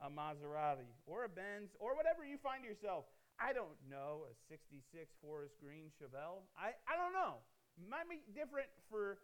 a 0.01 0.09
Maserati 0.09 0.91
or 1.05 1.23
a 1.25 1.29
Benz 1.29 1.71
or 1.79 1.95
whatever 1.95 2.25
you 2.25 2.37
find 2.37 2.63
yourself. 2.63 3.05
I 3.39 3.53
don't 3.53 3.77
know, 3.89 4.25
a 4.29 4.33
66 4.49 4.83
Forest 5.21 5.55
Green 5.61 5.89
Chevelle. 5.97 6.45
I, 6.57 6.77
I 6.85 6.95
don't 6.97 7.13
know. 7.13 7.41
Might 7.89 8.09
be 8.09 8.21
different 8.33 8.69
for 8.89 9.17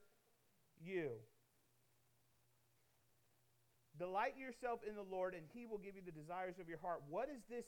you. 0.81 1.21
Delight 3.97 4.39
yourself 4.39 4.79
in 4.87 4.95
the 4.95 5.05
Lord, 5.05 5.35
and 5.35 5.43
He 5.53 5.65
will 5.65 5.77
give 5.77 5.95
you 5.95 6.01
the 6.01 6.15
desires 6.15 6.55
of 6.59 6.69
your 6.69 6.79
heart. 6.79 7.03
What 7.09 7.27
does 7.27 7.43
this 7.49 7.65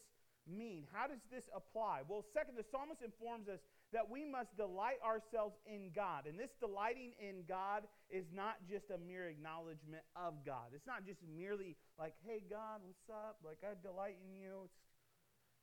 mean? 0.48 0.88
How 0.90 1.06
does 1.06 1.22
this 1.30 1.46
apply? 1.54 2.02
Well, 2.08 2.26
second, 2.34 2.58
the 2.58 2.66
psalmist 2.66 3.04
informs 3.04 3.48
us 3.48 3.60
that 3.92 4.08
we 4.08 4.24
must 4.24 4.56
delight 4.56 4.98
ourselves 5.04 5.60
in 5.68 5.92
God. 5.94 6.26
And 6.26 6.40
this 6.40 6.56
delighting 6.60 7.12
in 7.20 7.44
God 7.48 7.84
is 8.10 8.26
not 8.34 8.64
just 8.64 8.90
a 8.90 8.98
mere 8.98 9.28
acknowledgement 9.28 10.08
of 10.16 10.40
God. 10.48 10.72
It's 10.74 10.88
not 10.88 11.06
just 11.06 11.20
merely 11.28 11.76
like, 12.00 12.16
hey, 12.24 12.42
God, 12.50 12.80
what's 12.88 13.12
up? 13.12 13.44
Like, 13.44 13.60
I 13.68 13.76
delight 13.84 14.16
in 14.24 14.32
you. 14.40 14.72
It's 14.72 14.80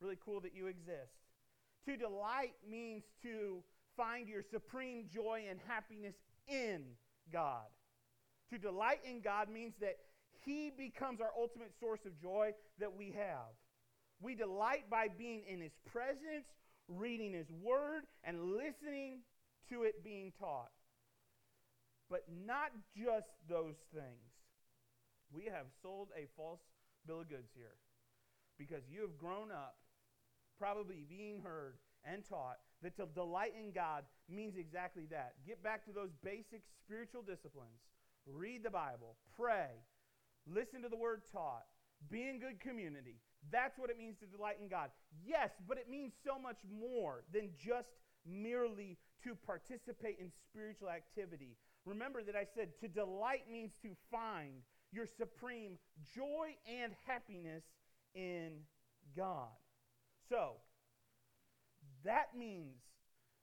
really 0.01 0.17
cool 0.23 0.39
that 0.41 0.55
you 0.55 0.67
exist. 0.67 1.13
To 1.85 1.97
delight 1.97 2.53
means 2.69 3.03
to 3.23 3.63
find 3.97 4.27
your 4.27 4.43
supreme 4.51 5.05
joy 5.13 5.43
and 5.49 5.59
happiness 5.67 6.15
in 6.47 6.83
God. 7.31 7.65
To 8.51 8.57
delight 8.57 8.99
in 9.05 9.21
God 9.21 9.49
means 9.49 9.73
that 9.81 9.97
He 10.45 10.71
becomes 10.75 11.21
our 11.21 11.31
ultimate 11.37 11.71
source 11.79 12.01
of 12.05 12.19
joy 12.21 12.51
that 12.79 12.95
we 12.95 13.13
have. 13.17 13.53
We 14.21 14.35
delight 14.35 14.89
by 14.89 15.07
being 15.07 15.43
in 15.47 15.61
His 15.61 15.73
presence 15.91 16.45
reading 16.89 17.33
His 17.33 17.47
Word, 17.61 18.03
and 18.23 18.55
listening 18.57 19.19
to 19.69 19.83
it 19.83 20.03
being 20.03 20.33
taught. 20.39 20.71
But 22.09 22.25
not 22.45 22.71
just 22.97 23.27
those 23.47 23.75
things. 23.93 24.33
We 25.31 25.45
have 25.45 25.67
sold 25.83 26.09
a 26.17 26.25
false 26.35 26.59
bill 27.05 27.21
of 27.21 27.29
goods 27.29 27.49
here 27.53 27.77
because 28.57 28.81
you 28.91 29.01
have 29.01 29.15
grown 29.17 29.51
up 29.51 29.77
probably 30.59 31.03
being 31.07 31.41
heard 31.41 31.75
and 32.03 32.23
taught 32.27 32.57
that 32.83 32.95
to 32.97 33.05
delight 33.05 33.53
in 33.57 33.71
God 33.71 34.03
means 34.29 34.55
exactly 34.57 35.05
that. 35.11 35.33
Get 35.47 35.63
back 35.63 35.85
to 35.85 35.91
those 35.91 36.11
basic 36.23 36.61
spiritual 36.83 37.21
disciplines. 37.21 37.79
Read 38.25 38.63
the 38.63 38.69
Bible, 38.69 39.15
pray, 39.35 39.69
listen 40.45 40.81
to 40.83 40.89
the 40.89 40.97
word 40.97 41.21
taught, 41.31 41.65
be 42.09 42.27
in 42.27 42.39
good 42.39 42.59
community, 42.59 43.15
that's 43.51 43.77
what 43.79 43.89
it 43.89 43.97
means 43.97 44.17
to 44.19 44.25
delight 44.25 44.57
in 44.61 44.67
God. 44.67 44.89
Yes, 45.25 45.49
but 45.67 45.77
it 45.77 45.89
means 45.89 46.13
so 46.23 46.37
much 46.37 46.59
more 46.69 47.23
than 47.33 47.49
just 47.57 47.89
merely 48.25 48.97
to 49.23 49.35
participate 49.35 50.19
in 50.19 50.31
spiritual 50.49 50.89
activity. 50.89 51.55
Remember 51.85 52.21
that 52.23 52.35
I 52.35 52.45
said 52.55 52.69
to 52.81 52.87
delight 52.87 53.49
means 53.49 53.71
to 53.81 53.89
find 54.11 54.61
your 54.91 55.05
supreme 55.05 55.77
joy 56.15 56.55
and 56.67 56.93
happiness 57.07 57.63
in 58.13 58.51
God. 59.15 59.47
So, 60.29 60.53
that 62.05 62.37
means 62.37 62.77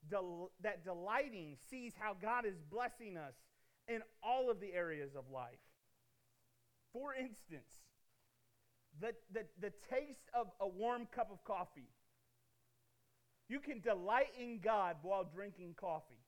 del- 0.08 0.52
that 0.62 0.84
delighting 0.84 1.56
sees 1.68 1.92
how 1.98 2.16
God 2.20 2.46
is 2.46 2.56
blessing 2.70 3.16
us 3.16 3.34
in 3.88 4.00
all 4.22 4.50
of 4.50 4.60
the 4.60 4.72
areas 4.72 5.14
of 5.16 5.24
life. 5.32 5.58
For 6.92 7.14
instance, 7.14 7.84
the, 9.00 9.12
the, 9.32 9.44
the 9.60 9.72
taste 9.90 10.30
of 10.32 10.46
a 10.60 10.68
warm 10.68 11.06
cup 11.14 11.30
of 11.30 11.44
coffee. 11.44 11.90
You 13.48 13.60
can 13.60 13.80
delight 13.80 14.32
in 14.40 14.60
God 14.62 14.96
while 15.02 15.24
drinking 15.24 15.74
coffee. 15.78 16.24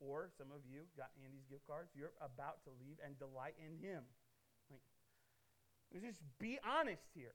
Or 0.00 0.28
some 0.36 0.48
of 0.48 0.60
you 0.68 0.80
got 0.96 1.10
Andy's 1.24 1.46
gift 1.48 1.66
cards. 1.66 1.90
You're 1.94 2.12
about 2.20 2.64
to 2.64 2.70
leave 2.80 2.96
and 3.04 3.16
delight 3.18 3.54
in 3.56 3.78
Him. 3.78 4.02
Like, 4.70 4.82
just 6.02 6.20
be 6.40 6.58
honest 6.66 7.04
here. 7.14 7.34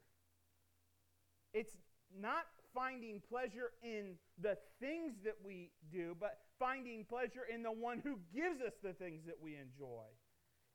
It's 1.54 1.72
not 2.16 2.46
finding 2.74 3.22
pleasure 3.30 3.72
in 3.84 4.16
the 4.42 4.58
things 4.80 5.14
that 5.24 5.36
we 5.44 5.72
do, 5.92 6.16
but 6.20 6.40
finding 6.60 7.06
pleasure 7.06 7.46
in 7.52 7.64
the 7.64 7.72
one 7.72 8.02
who 8.04 8.20
gives 8.34 8.62
us 8.62 8.74
the 8.84 8.94
things 8.94 9.24
that 9.26 9.38
we 9.42 9.56
enjoy. 9.56 10.06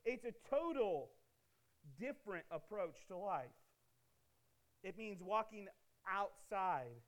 It's 0.04 0.24
a 0.24 0.32
total 0.50 1.10
different 1.98 2.44
approach 2.50 3.06
to 3.08 3.16
life. 3.16 3.46
It 4.82 4.98
means 4.98 5.22
walking 5.22 5.68
outside 6.08 7.02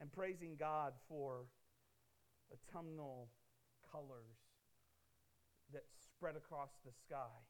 and 0.00 0.12
praising 0.12 0.56
God 0.58 0.92
for 1.08 1.46
autumnal 2.52 3.28
colors 3.90 4.36
that 5.72 5.84
spread 6.02 6.36
across 6.36 6.70
the 6.84 6.92
sky. 7.06 7.40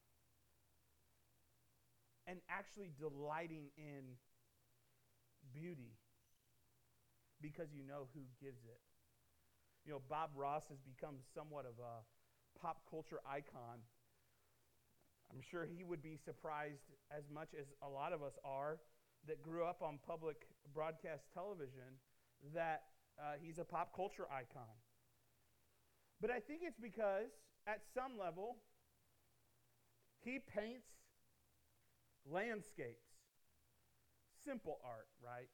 And 2.25 2.39
actually 2.49 2.91
delighting 2.99 3.67
in 3.77 4.03
beauty 5.53 5.97
because 7.41 7.67
you 7.73 7.83
know 7.83 8.07
who 8.13 8.21
gives 8.41 8.63
it. 8.65 8.81
You 9.85 9.93
know, 9.93 10.01
Bob 10.09 10.31
Ross 10.35 10.63
has 10.69 10.79
become 10.81 11.15
somewhat 11.33 11.65
of 11.65 11.79
a 11.79 12.03
pop 12.59 12.81
culture 12.89 13.19
icon 13.23 13.79
I'm 15.31 15.41
sure 15.41 15.65
he 15.65 15.83
would 15.83 16.01
be 16.01 16.17
surprised 16.23 16.95
as 17.11 17.23
much 17.33 17.49
as 17.59 17.67
a 17.81 17.89
lot 17.89 18.13
of 18.13 18.23
us 18.23 18.33
are 18.43 18.79
that 19.27 19.41
grew 19.41 19.65
up 19.65 19.81
on 19.81 19.99
public 20.05 20.47
broadcast 20.73 21.23
television 21.33 21.99
that 22.53 22.83
uh, 23.19 23.33
he's 23.41 23.57
a 23.57 23.63
pop 23.63 23.95
culture 23.95 24.25
icon. 24.31 24.71
But 26.21 26.31
I 26.31 26.39
think 26.39 26.61
it's 26.63 26.79
because, 26.79 27.29
at 27.67 27.81
some 27.93 28.17
level, 28.17 28.57
he 30.23 30.39
paints 30.39 30.87
landscapes. 32.25 33.06
Simple 34.47 34.79
art, 34.79 35.11
right? 35.19 35.51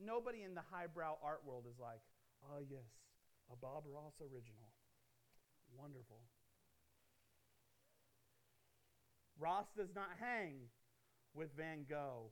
Nobody 0.00 0.40
in 0.40 0.56
the 0.56 0.64
highbrow 0.72 1.20
art 1.20 1.44
world 1.44 1.68
is 1.68 1.76
like, 1.76 2.00
oh, 2.48 2.64
yes, 2.64 2.88
a 3.52 3.56
Bob 3.60 3.84
Ross 3.84 4.16
original. 4.24 4.72
Wonderful. 5.76 6.24
Ross 9.38 9.66
does 9.76 9.92
not 9.94 10.16
hang 10.16 10.72
with 11.34 11.52
Van 11.58 11.84
Gogh 11.84 12.30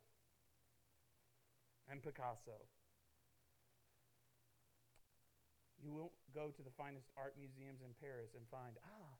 and 1.90 2.00
Picasso. 2.00 2.64
You 5.82 5.92
won't 5.92 6.14
go 6.32 6.54
to 6.54 6.62
the 6.62 6.70
finest 6.78 7.10
art 7.18 7.34
museums 7.36 7.82
in 7.82 7.90
Paris 7.98 8.30
and 8.38 8.46
find, 8.48 8.78
ah, 8.86 9.18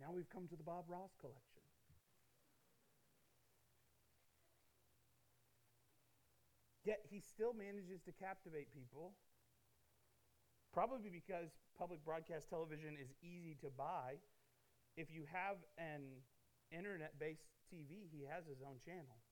now 0.00 0.08
we've 0.08 0.32
come 0.32 0.48
to 0.48 0.56
the 0.56 0.64
Bob 0.64 0.88
Ross 0.88 1.12
collection. 1.20 1.51
Yet 6.84 7.00
he 7.08 7.20
still 7.20 7.54
manages 7.54 8.02
to 8.02 8.12
captivate 8.12 8.74
people, 8.74 9.14
probably 10.72 11.10
because 11.10 11.50
public 11.78 12.04
broadcast 12.04 12.50
television 12.50 12.96
is 13.00 13.14
easy 13.22 13.56
to 13.62 13.70
buy. 13.70 14.18
If 14.96 15.14
you 15.14 15.24
have 15.32 15.56
an 15.78 16.02
internet 16.70 17.18
based 17.18 17.46
TV, 17.70 18.10
he 18.10 18.26
has 18.28 18.44
his 18.46 18.58
own 18.66 18.82
channel. 18.84 19.22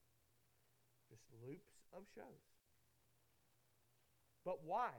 Just 1.11 1.23
loops 1.43 1.75
of 1.93 2.05
shows. 2.15 2.47
But 4.45 4.63
why? 4.65 4.91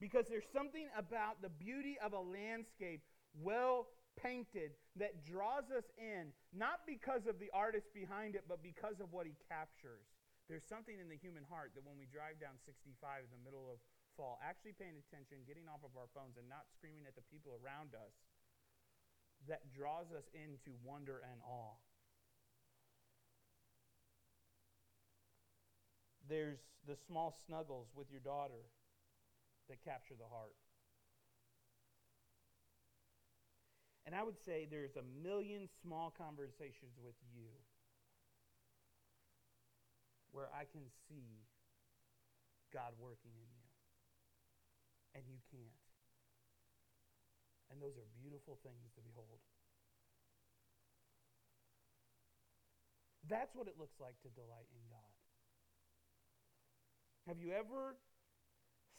Because 0.00 0.24
there's 0.28 0.48
something 0.52 0.88
about 0.96 1.42
the 1.42 1.50
beauty 1.50 1.98
of 2.02 2.14
a 2.14 2.18
landscape 2.18 3.02
well 3.38 3.88
painted 4.16 4.72
that 4.96 5.24
draws 5.24 5.70
us 5.76 5.84
in, 5.98 6.32
not 6.56 6.80
because 6.86 7.26
of 7.28 7.38
the 7.38 7.50
artist 7.52 7.92
behind 7.94 8.34
it, 8.34 8.44
but 8.48 8.62
because 8.62 9.00
of 9.00 9.12
what 9.12 9.26
he 9.26 9.34
captures. 9.48 10.08
There's 10.50 10.66
something 10.66 10.98
in 10.98 11.06
the 11.06 11.14
human 11.14 11.46
heart 11.46 11.78
that 11.78 11.86
when 11.86 11.94
we 11.94 12.10
drive 12.10 12.42
down 12.42 12.58
65 12.66 13.22
in 13.22 13.30
the 13.30 13.38
middle 13.46 13.70
of 13.70 13.78
fall, 14.18 14.42
actually 14.42 14.74
paying 14.74 14.98
attention, 14.98 15.46
getting 15.46 15.70
off 15.70 15.86
of 15.86 15.94
our 15.94 16.10
phones, 16.10 16.34
and 16.34 16.50
not 16.50 16.66
screaming 16.74 17.06
at 17.06 17.14
the 17.14 17.22
people 17.30 17.54
around 17.62 17.94
us, 17.94 18.10
that 19.46 19.70
draws 19.70 20.10
us 20.10 20.26
into 20.34 20.74
wonder 20.82 21.22
and 21.22 21.38
awe. 21.46 21.78
There's 26.26 26.58
the 26.82 26.98
small 26.98 27.30
snuggles 27.46 27.86
with 27.94 28.10
your 28.10 28.20
daughter 28.20 28.66
that 29.70 29.78
capture 29.86 30.18
the 30.18 30.26
heart. 30.26 30.58
And 34.02 34.18
I 34.18 34.26
would 34.26 34.42
say 34.42 34.66
there's 34.66 34.98
a 34.98 35.06
million 35.22 35.70
small 35.78 36.10
conversations 36.10 36.98
with 36.98 37.14
you 37.30 37.54
where 40.32 40.48
I 40.54 40.64
can 40.70 40.86
see 41.08 41.46
God 42.72 42.94
working 42.98 43.34
in 43.34 43.50
you. 43.50 43.68
And 45.14 45.26
you 45.26 45.42
can't. 45.50 45.86
And 47.70 47.82
those 47.82 47.98
are 47.98 48.06
beautiful 48.18 48.58
things 48.62 48.90
to 48.94 49.02
behold. 49.02 49.42
That's 53.30 53.54
what 53.54 53.66
it 53.66 53.78
looks 53.78 53.98
like 54.02 54.18
to 54.22 54.30
delight 54.34 54.70
in 54.74 54.82
God. 54.90 55.14
Have 57.30 57.38
you 57.38 57.54
ever 57.54 57.94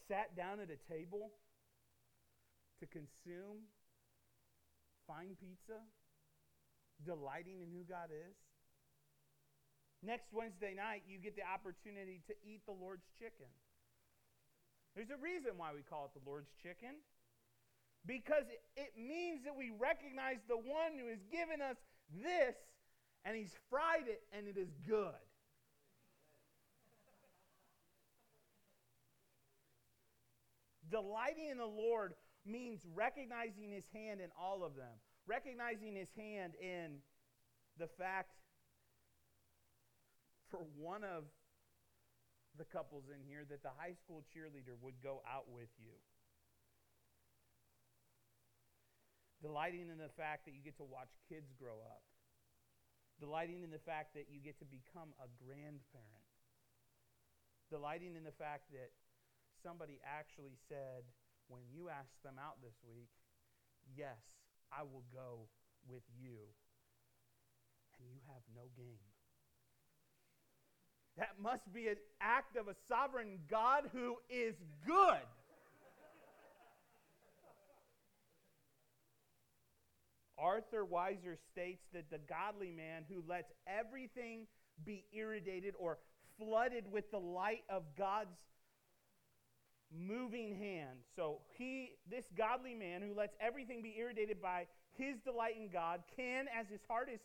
sat 0.08 0.36
down 0.36 0.60
at 0.60 0.72
a 0.72 0.80
table 0.88 1.32
to 2.80 2.88
consume 2.88 3.67
fine 5.08 5.36
pizza, 5.36 5.84
delighting 7.04 7.60
in 7.60 7.67
who 7.72 7.84
God 7.84 8.08
is? 8.08 8.36
Next 10.02 10.34
Wednesday 10.34 10.74
night, 10.74 11.04
you 11.06 11.20
get 11.22 11.36
the 11.36 11.46
opportunity 11.46 12.22
to 12.26 12.34
eat 12.42 12.66
the 12.66 12.74
Lord's 12.74 13.06
chicken. 13.22 13.50
There's 14.96 15.14
a 15.14 15.22
reason 15.22 15.58
why 15.58 15.72
we 15.74 15.82
call 15.86 16.10
it 16.10 16.18
the 16.18 16.26
Lord's 16.28 16.50
chicken. 16.62 16.98
Because 18.06 18.50
it, 18.50 18.66
it 18.76 18.94
means 18.98 19.46
that 19.46 19.56
we 19.56 19.70
recognize 19.70 20.42
the 20.50 20.58
one 20.58 20.98
who 20.98 21.08
has 21.08 21.22
given 21.32 21.62
us 21.62 21.78
this, 22.10 22.58
and 23.24 23.38
he's 23.38 23.54
fried 23.70 24.10
it, 24.10 24.24
and 24.34 24.48
it 24.48 24.58
is 24.58 24.74
good. 24.88 25.22
Delighting 30.90 31.50
in 31.52 31.58
the 31.58 31.66
Lord 31.66 32.16
means 32.44 32.82
recognizing 32.96 33.72
his 33.72 33.86
hand 33.94 34.20
in 34.20 34.30
all 34.34 34.64
of 34.66 34.76
them, 34.76 34.98
recognizing 35.28 35.96
his 35.96 36.10
hand 36.18 36.54
in 36.60 36.98
the 37.78 37.88
fact 37.88 38.32
for 40.52 40.62
one 40.76 41.08
of 41.08 41.24
the 42.60 42.68
couples 42.68 43.08
in 43.08 43.24
here 43.24 43.48
that 43.48 43.64
the 43.64 43.72
high 43.80 43.96
school 43.96 44.22
cheerleader 44.28 44.76
would 44.84 45.00
go 45.00 45.24
out 45.24 45.48
with 45.48 45.72
you. 45.80 45.96
Delighting 49.42 49.90
in 49.90 49.98
the 49.98 50.12
fact 50.14 50.46
that 50.46 50.54
you 50.54 50.62
get 50.62 50.78
to 50.78 50.86
watch 50.86 51.10
kids 51.26 51.50
grow 51.58 51.82
up. 51.82 52.04
Delighting 53.18 53.64
in 53.64 53.72
the 53.72 53.82
fact 53.82 54.14
that 54.14 54.30
you 54.30 54.38
get 54.38 54.60
to 54.60 54.68
become 54.68 55.16
a 55.18 55.32
grandparent. 55.42 56.30
Delighting 57.72 58.14
in 58.14 58.28
the 58.28 58.36
fact 58.36 58.70
that 58.76 58.92
somebody 59.64 59.98
actually 60.04 60.60
said, 60.70 61.08
when 61.48 61.64
you 61.72 61.90
asked 61.90 62.22
them 62.22 62.38
out 62.38 62.62
this 62.62 62.78
week, 62.86 63.10
yes, 63.96 64.20
I 64.70 64.84
will 64.84 65.06
go 65.10 65.48
with 65.88 66.04
you. 66.14 66.52
And 67.98 68.10
you 68.10 68.22
have 68.30 68.44
no 68.54 68.70
game. 68.78 69.11
That 71.22 71.40
must 71.40 71.72
be 71.72 71.88
an 71.88 71.98
act 72.20 72.58
of 72.58 72.68
a 72.68 72.74
sovereign 72.88 73.38
God 73.48 73.84
who 73.94 74.16
is 74.28 74.56
good. 74.88 75.22
Artur 80.36 80.84
Weiser 80.84 81.38
states 81.52 81.84
that 81.94 82.10
the 82.10 82.18
godly 82.18 82.72
man 82.72 83.04
who 83.08 83.22
lets 83.30 83.52
everything 83.68 84.48
be 84.84 85.06
irradiated 85.14 85.76
or 85.78 86.00
flooded 86.40 86.92
with 86.92 87.12
the 87.12 87.20
light 87.20 87.66
of 87.70 87.84
God's 87.96 88.40
moving 89.96 90.56
hand. 90.56 90.98
So 91.16 91.42
he 91.56 91.92
this 92.10 92.26
godly 92.36 92.74
man 92.74 93.04
who 93.04 93.14
lets 93.14 93.36
everything 93.40 93.84
be 93.84 93.96
irradiated 93.96 94.42
by 94.42 94.66
his 94.98 95.20
delight 95.24 95.54
in 95.56 95.70
God 95.70 96.02
can 96.16 96.48
as 96.60 96.66
his 96.68 96.82
heart 96.90 97.10
is 97.14 97.20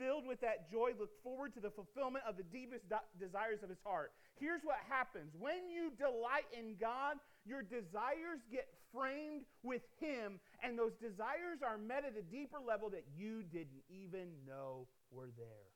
filled 0.00 0.24
with 0.24 0.40
that 0.40 0.72
joy, 0.72 0.96
look 0.96 1.12
forward 1.20 1.52
to 1.52 1.60
the 1.60 1.68
fulfillment 1.68 2.24
of 2.24 2.40
the 2.40 2.48
deepest 2.48 2.88
desires 3.20 3.60
of 3.60 3.68
his 3.68 3.78
heart. 3.84 4.16
Here's 4.40 4.64
what 4.64 4.80
happens 4.88 5.36
when 5.36 5.68
you 5.68 5.92
delight 6.00 6.48
in 6.56 6.80
God, 6.80 7.20
your 7.44 7.60
desires 7.60 8.40
get 8.48 8.72
framed 8.88 9.44
with 9.62 9.84
him, 10.00 10.40
and 10.64 10.80
those 10.80 10.96
desires 10.96 11.60
are 11.60 11.76
met 11.76 12.08
at 12.08 12.16
a 12.16 12.24
deeper 12.24 12.56
level 12.64 12.88
that 12.96 13.04
you 13.12 13.44
didn't 13.44 13.84
even 13.92 14.32
know 14.48 14.88
were 15.12 15.28
there. 15.36 15.68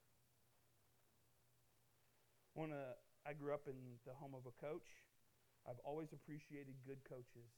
When 2.57 2.73
uh, 2.73 2.97
I 3.29 3.37
grew 3.37 3.53
up 3.53 3.69
in 3.69 4.01
the 4.09 4.17
home 4.17 4.33
of 4.33 4.49
a 4.49 4.55
coach, 4.57 4.89
I've 5.69 5.81
always 5.85 6.09
appreciated 6.17 6.75
good 6.89 7.05
coaches. 7.05 7.53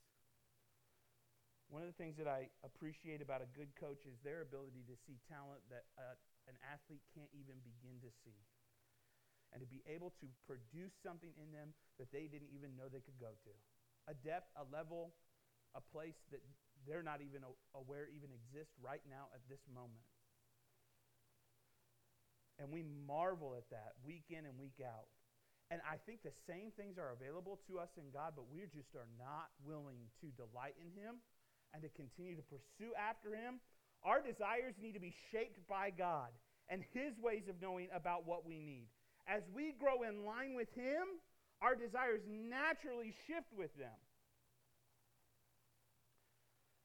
One 1.71 1.83
of 1.83 1.91
the 1.91 1.99
things 1.99 2.15
that 2.19 2.31
I 2.31 2.47
appreciate 2.63 3.23
about 3.23 3.43
a 3.43 3.51
good 3.59 3.75
coach 3.75 4.07
is 4.07 4.15
their 4.23 4.43
ability 4.43 4.87
to 4.87 4.95
see 5.07 5.19
talent 5.27 5.63
that 5.71 5.91
uh, 5.99 6.15
athlete 6.87 7.03
can't 7.19 7.31
even 7.35 7.59
begin 7.67 7.99
to 7.99 8.11
see. 8.23 8.39
And 9.51 9.59
to 9.59 9.67
be 9.67 9.83
able 9.91 10.15
to 10.23 10.27
produce 10.47 10.95
something 11.03 11.35
in 11.35 11.51
them 11.51 11.75
that 11.99 12.15
they 12.15 12.31
didn't 12.31 12.55
even 12.55 12.79
know 12.79 12.87
they 12.87 13.03
could 13.03 13.19
go 13.19 13.35
to. 13.35 13.53
A 14.07 14.15
depth, 14.15 14.47
a 14.55 14.63
level, 14.71 15.11
a 15.75 15.83
place 15.83 16.15
that 16.31 16.39
they're 16.87 17.03
not 17.03 17.19
even 17.19 17.43
aware 17.75 18.07
even 18.07 18.31
exists 18.31 18.79
right 18.79 19.03
now 19.11 19.27
at 19.35 19.43
this 19.51 19.63
moment. 19.67 20.07
And 22.63 22.71
we 22.71 22.87
marvel 22.87 23.59
at 23.59 23.67
that 23.75 23.99
week 24.07 24.31
in 24.31 24.47
and 24.47 24.55
week 24.55 24.79
out. 24.79 25.11
And 25.75 25.83
I 25.83 25.99
think 26.07 26.23
the 26.23 26.35
same 26.47 26.71
things 26.79 26.95
are 26.95 27.11
available 27.11 27.59
to 27.67 27.83
us 27.83 27.91
in 27.99 28.15
God, 28.15 28.39
but 28.39 28.47
we 28.47 28.63
just 28.71 28.95
are 28.95 29.11
not 29.19 29.51
willing 29.67 29.99
to 30.23 30.31
delight 30.39 30.79
in 30.79 30.95
Him 30.95 31.19
and 31.75 31.83
to 31.83 31.91
continue 31.99 32.39
to 32.39 32.47
pursue 32.47 32.95
after 32.95 33.35
Him 33.35 33.59
our 34.07 34.23
desires 34.23 34.79
need 34.79 34.93
to 34.93 35.03
be 35.03 35.15
shaped 35.33 35.59
by 35.67 35.91
God 35.91 36.31
and 36.69 36.83
His 36.93 37.19
ways 37.23 37.49
of 37.49 37.61
knowing 37.61 37.89
about 37.95 38.27
what 38.27 38.47
we 38.47 38.59
need. 38.59 38.89
As 39.27 39.43
we 39.55 39.75
grow 39.79 40.03
in 40.03 40.25
line 40.25 40.55
with 40.55 40.73
Him, 40.75 41.21
our 41.61 41.75
desires 41.75 42.21
naturally 42.29 43.15
shift 43.27 43.53
with 43.57 43.77
them. 43.79 43.97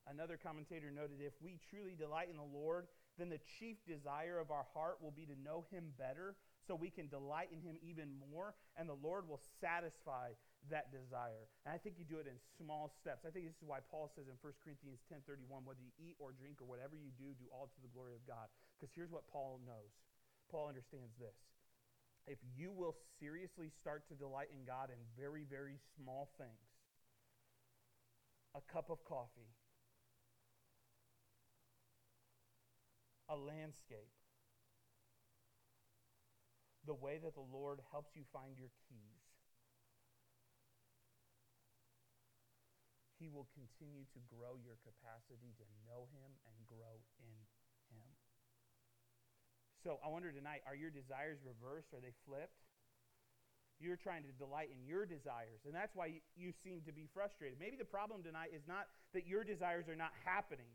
Another 0.08 0.38
commentator 0.41 0.91
noted 0.91 1.22
if 1.22 1.34
we 1.41 1.60
truly 1.70 1.96
delight 1.98 2.30
in 2.30 2.38
the 2.38 2.58
Lord, 2.58 2.88
then 3.17 3.30
the 3.30 3.39
chief 3.60 3.78
desire 3.88 4.39
of 4.39 4.52
our 4.52 4.65
heart 4.74 4.98
will 5.02 5.12
be 5.12 5.26
to 5.26 5.39
know 5.44 5.65
Him 5.72 5.94
better 5.98 6.36
so 6.67 6.76
we 6.76 6.89
can 6.89 7.08
delight 7.08 7.50
in 7.54 7.62
Him 7.62 7.78
even 7.82 8.10
more, 8.32 8.56
and 8.78 8.89
the 8.89 8.98
Lord 9.02 9.28
will 9.28 9.41
satisfy 9.62 10.32
that 10.69 10.93
desire. 10.93 11.50
And 11.65 11.74
I 11.74 11.80
think 11.82 11.97
you 11.97 12.06
do 12.06 12.21
it 12.21 12.30
in 12.30 12.38
small 12.62 12.93
steps. 13.02 13.26
I 13.26 13.34
think 13.34 13.50
this 13.50 13.58
is 13.58 13.65
why 13.65 13.82
Paul 13.89 14.12
says 14.13 14.30
in 14.30 14.38
1 14.38 14.54
Corinthians 14.62 15.02
10:31, 15.10 15.65
whether 15.65 15.82
you 15.82 15.91
eat 15.97 16.15
or 16.19 16.32
drink 16.32 16.62
or 16.62 16.69
whatever 16.69 16.93
you 16.93 17.10
do, 17.17 17.34
do 17.34 17.50
all 17.50 17.67
to 17.74 17.82
the 17.82 17.89
glory 17.89 18.13
of 18.13 18.24
God. 18.28 18.45
Because 18.78 18.93
here's 18.93 19.10
what 19.10 19.28
Paul 19.28 19.60
knows. 19.65 19.91
Paul 20.50 20.69
understands 20.69 21.15
this. 21.17 21.36
If 22.28 22.38
you 22.56 22.71
will 22.71 22.95
seriously 23.19 23.69
start 23.82 24.08
to 24.10 24.13
delight 24.13 24.50
in 24.54 24.65
God 24.65 24.89
in 24.93 25.00
very, 25.17 25.43
very 25.50 25.80
small 25.97 26.30
things, 26.38 26.69
a 28.54 28.62
cup 28.71 28.89
of 28.91 29.04
coffee, 29.06 29.50
a 33.28 33.36
landscape, 33.36 34.13
the 36.86 36.93
way 36.93 37.17
that 37.24 37.34
the 37.34 37.47
Lord 37.52 37.80
helps 37.91 38.15
you 38.15 38.24
find 38.34 38.58
your 38.58 38.69
keys, 38.89 39.20
He 43.21 43.29
will 43.29 43.45
continue 43.53 44.10
to 44.17 44.19
grow 44.34 44.57
your 44.57 44.81
capacity 44.81 45.53
to 45.62 45.65
know 45.86 46.10
Him 46.10 46.34
and 46.49 46.57
grow 46.65 47.05
in 47.21 47.38
Him. 47.93 48.10
So 49.86 50.01
I 50.01 50.10
wonder 50.10 50.34
tonight 50.34 50.65
are 50.65 50.73
your 50.73 50.89
desires 50.89 51.38
reversed? 51.45 51.93
Are 51.93 52.01
they 52.01 52.17
flipped? 52.25 52.65
You're 53.77 53.97
trying 53.97 54.25
to 54.25 54.34
delight 54.34 54.73
in 54.73 54.81
your 54.86 55.05
desires, 55.05 55.65
and 55.65 55.73
that's 55.73 55.93
why 55.93 56.21
you 56.34 56.53
seem 56.65 56.81
to 56.86 56.93
be 56.93 57.10
frustrated. 57.13 57.57
Maybe 57.62 57.77
the 57.77 57.86
problem 57.86 58.21
tonight 58.21 58.53
is 58.53 58.65
not 58.65 58.89
that 59.13 59.25
your 59.25 59.45
desires 59.45 59.89
are 59.89 59.97
not 59.97 60.13
happening. 60.25 60.69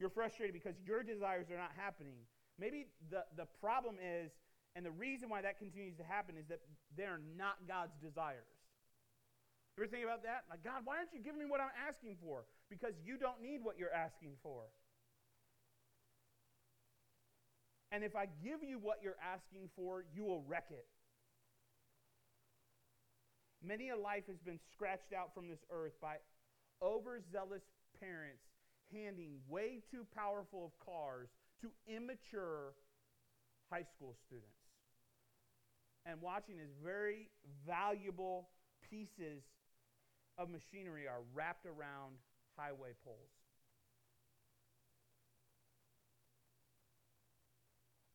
You're 0.00 0.12
frustrated 0.12 0.52
because 0.52 0.76
your 0.84 1.02
desires 1.02 1.48
are 1.52 1.56
not 1.56 1.72
happening. 1.76 2.28
Maybe 2.60 2.88
the, 3.08 3.24
the 3.36 3.48
problem 3.60 3.96
is, 4.00 4.32
and 4.76 4.84
the 4.84 4.92
reason 4.92 5.28
why 5.28 5.40
that 5.42 5.58
continues 5.58 5.96
to 5.96 6.04
happen 6.04 6.36
is 6.36 6.46
that 6.48 6.60
they're 6.96 7.20
not 7.36 7.56
God's 7.66 7.96
desires. 8.00 8.57
You 9.78 9.84
ever 9.84 9.94
think 9.94 10.02
about 10.02 10.26
that? 10.26 10.42
Like, 10.50 10.66
God, 10.66 10.82
why 10.82 10.98
aren't 10.98 11.14
you 11.14 11.22
giving 11.22 11.38
me 11.38 11.46
what 11.46 11.60
I'm 11.60 11.70
asking 11.86 12.18
for? 12.18 12.42
Because 12.66 12.98
you 13.06 13.14
don't 13.14 13.38
need 13.38 13.62
what 13.62 13.78
you're 13.78 13.94
asking 13.94 14.34
for. 14.42 14.66
And 17.92 18.02
if 18.02 18.16
I 18.16 18.26
give 18.42 18.66
you 18.66 18.82
what 18.82 18.98
you're 19.06 19.22
asking 19.22 19.70
for, 19.76 20.02
you 20.12 20.24
will 20.24 20.42
wreck 20.48 20.66
it. 20.70 20.84
Many 23.62 23.90
a 23.90 23.96
life 23.96 24.26
has 24.26 24.42
been 24.42 24.58
scratched 24.74 25.14
out 25.14 25.32
from 25.32 25.46
this 25.46 25.62
earth 25.70 25.94
by 26.02 26.16
overzealous 26.82 27.62
parents 28.02 28.42
handing 28.92 29.38
way 29.48 29.78
too 29.92 30.04
powerful 30.12 30.64
of 30.66 30.72
cars 30.84 31.28
to 31.62 31.70
immature 31.86 32.74
high 33.70 33.86
school 33.94 34.16
students 34.26 34.58
and 36.04 36.20
watching 36.20 36.56
as 36.58 36.70
very 36.82 37.30
valuable 37.64 38.48
pieces 38.90 39.44
of 40.38 40.48
machinery 40.48 41.06
are 41.06 41.20
wrapped 41.34 41.66
around 41.66 42.16
highway 42.56 42.94
poles. 43.04 43.34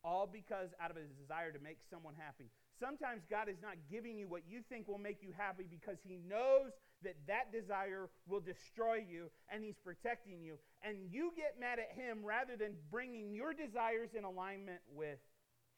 All 0.02 0.28
because 0.30 0.68
out 0.80 0.90
of 0.90 0.96
a 0.96 1.04
desire 1.20 1.52
to 1.52 1.58
make 1.60 1.78
someone 1.88 2.14
happy. 2.16 2.50
Sometimes 2.78 3.22
God 3.30 3.48
is 3.48 3.56
not 3.62 3.76
giving 3.90 4.18
you 4.18 4.28
what 4.28 4.42
you 4.46 4.60
think 4.68 4.88
will 4.88 4.98
make 4.98 5.22
you 5.22 5.30
happy 5.36 5.64
because 5.68 5.96
He 6.02 6.20
knows 6.28 6.72
that 7.02 7.16
that 7.26 7.52
desire 7.52 8.10
will 8.28 8.40
destroy 8.40 8.96
you 8.96 9.30
and 9.48 9.64
He's 9.64 9.78
protecting 9.82 10.42
you. 10.42 10.58
And 10.82 10.96
you 11.10 11.32
get 11.36 11.56
mad 11.58 11.78
at 11.78 11.96
Him 11.96 12.24
rather 12.24 12.56
than 12.56 12.74
bringing 12.90 13.32
your 13.32 13.54
desires 13.54 14.10
in 14.16 14.24
alignment 14.24 14.80
with 14.92 15.20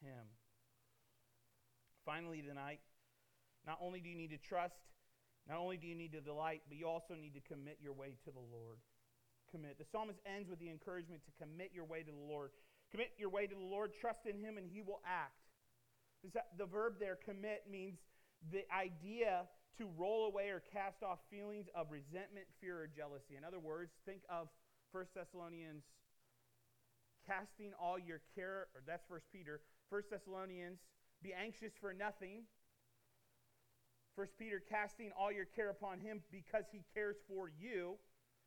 Him. 0.02 0.26
Finally, 2.04 2.42
tonight, 2.42 2.80
not 3.66 3.78
only 3.80 4.00
do 4.00 4.08
you 4.08 4.16
need 4.16 4.30
to 4.30 4.38
trust 4.38 4.74
not 5.48 5.58
only 5.58 5.76
do 5.76 5.86
you 5.86 5.94
need 5.94 6.12
to 6.12 6.20
delight, 6.20 6.62
but 6.68 6.76
you 6.76 6.86
also 6.86 7.14
need 7.14 7.34
to 7.34 7.40
commit 7.40 7.78
your 7.82 7.92
way 7.92 8.16
to 8.24 8.30
the 8.30 8.42
Lord. 8.52 8.78
Commit. 9.50 9.78
The 9.78 9.86
psalmist 9.90 10.18
ends 10.26 10.50
with 10.50 10.58
the 10.58 10.68
encouragement 10.68 11.22
to 11.24 11.32
commit 11.38 11.70
your 11.72 11.84
way 11.84 12.02
to 12.02 12.10
the 12.10 12.26
Lord. 12.26 12.50
Commit 12.90 13.14
your 13.18 13.30
way 13.30 13.46
to 13.46 13.54
the 13.54 13.60
Lord, 13.60 13.92
trust 13.94 14.26
in 14.26 14.38
Him, 14.38 14.58
and 14.58 14.66
He 14.66 14.82
will 14.82 15.00
act. 15.06 15.38
The 16.58 16.66
verb 16.66 16.94
there, 16.98 17.14
commit, 17.14 17.62
means 17.70 17.98
the 18.50 18.66
idea 18.74 19.46
to 19.78 19.86
roll 19.96 20.26
away 20.26 20.48
or 20.50 20.62
cast 20.72 21.02
off 21.02 21.18
feelings 21.30 21.66
of 21.74 21.92
resentment, 21.92 22.46
fear, 22.60 22.82
or 22.82 22.88
jealousy. 22.88 23.36
In 23.36 23.44
other 23.44 23.60
words, 23.60 23.92
think 24.04 24.22
of 24.28 24.48
1 24.90 25.04
Thessalonians 25.14 25.84
casting 27.26 27.70
all 27.78 27.98
your 27.98 28.20
care, 28.34 28.66
or 28.74 28.82
that's 28.86 29.04
1 29.08 29.20
Peter. 29.32 29.60
1 29.90 30.02
Thessalonians, 30.10 30.78
be 31.22 31.32
anxious 31.32 31.72
for 31.80 31.92
nothing. 31.92 32.42
1 34.16 34.26
Peter, 34.38 34.62
casting 34.64 35.12
all 35.12 35.30
your 35.30 35.44
care 35.44 35.68
upon 35.68 36.00
him 36.00 36.22
because 36.32 36.64
he 36.72 36.80
cares 36.94 37.16
for 37.28 37.52
you. 37.60 37.96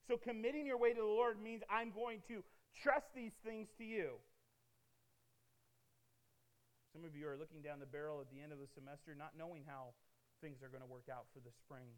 So 0.07 0.17
committing 0.17 0.65
your 0.65 0.77
way 0.77 0.93
to 0.93 0.99
the 0.99 1.05
Lord 1.05 1.41
means 1.41 1.61
I'm 1.69 1.91
going 1.93 2.21
to 2.27 2.43
trust 2.81 3.13
these 3.13 3.37
things 3.45 3.69
to 3.77 3.85
you. 3.85 4.17
Some 6.91 7.05
of 7.05 7.15
you 7.15 7.29
are 7.29 7.37
looking 7.37 7.61
down 7.61 7.77
the 7.77 7.85
barrel 7.85 8.19
at 8.19 8.33
the 8.33 8.41
end 8.41 8.51
of 8.51 8.57
the 8.57 8.65
semester, 8.73 9.13
not 9.13 9.37
knowing 9.37 9.61
how 9.69 9.93
things 10.41 10.65
are 10.65 10.73
going 10.73 10.81
to 10.81 10.89
work 10.89 11.05
out 11.05 11.29
for 11.33 11.39
the 11.39 11.53
spring. 11.53 11.93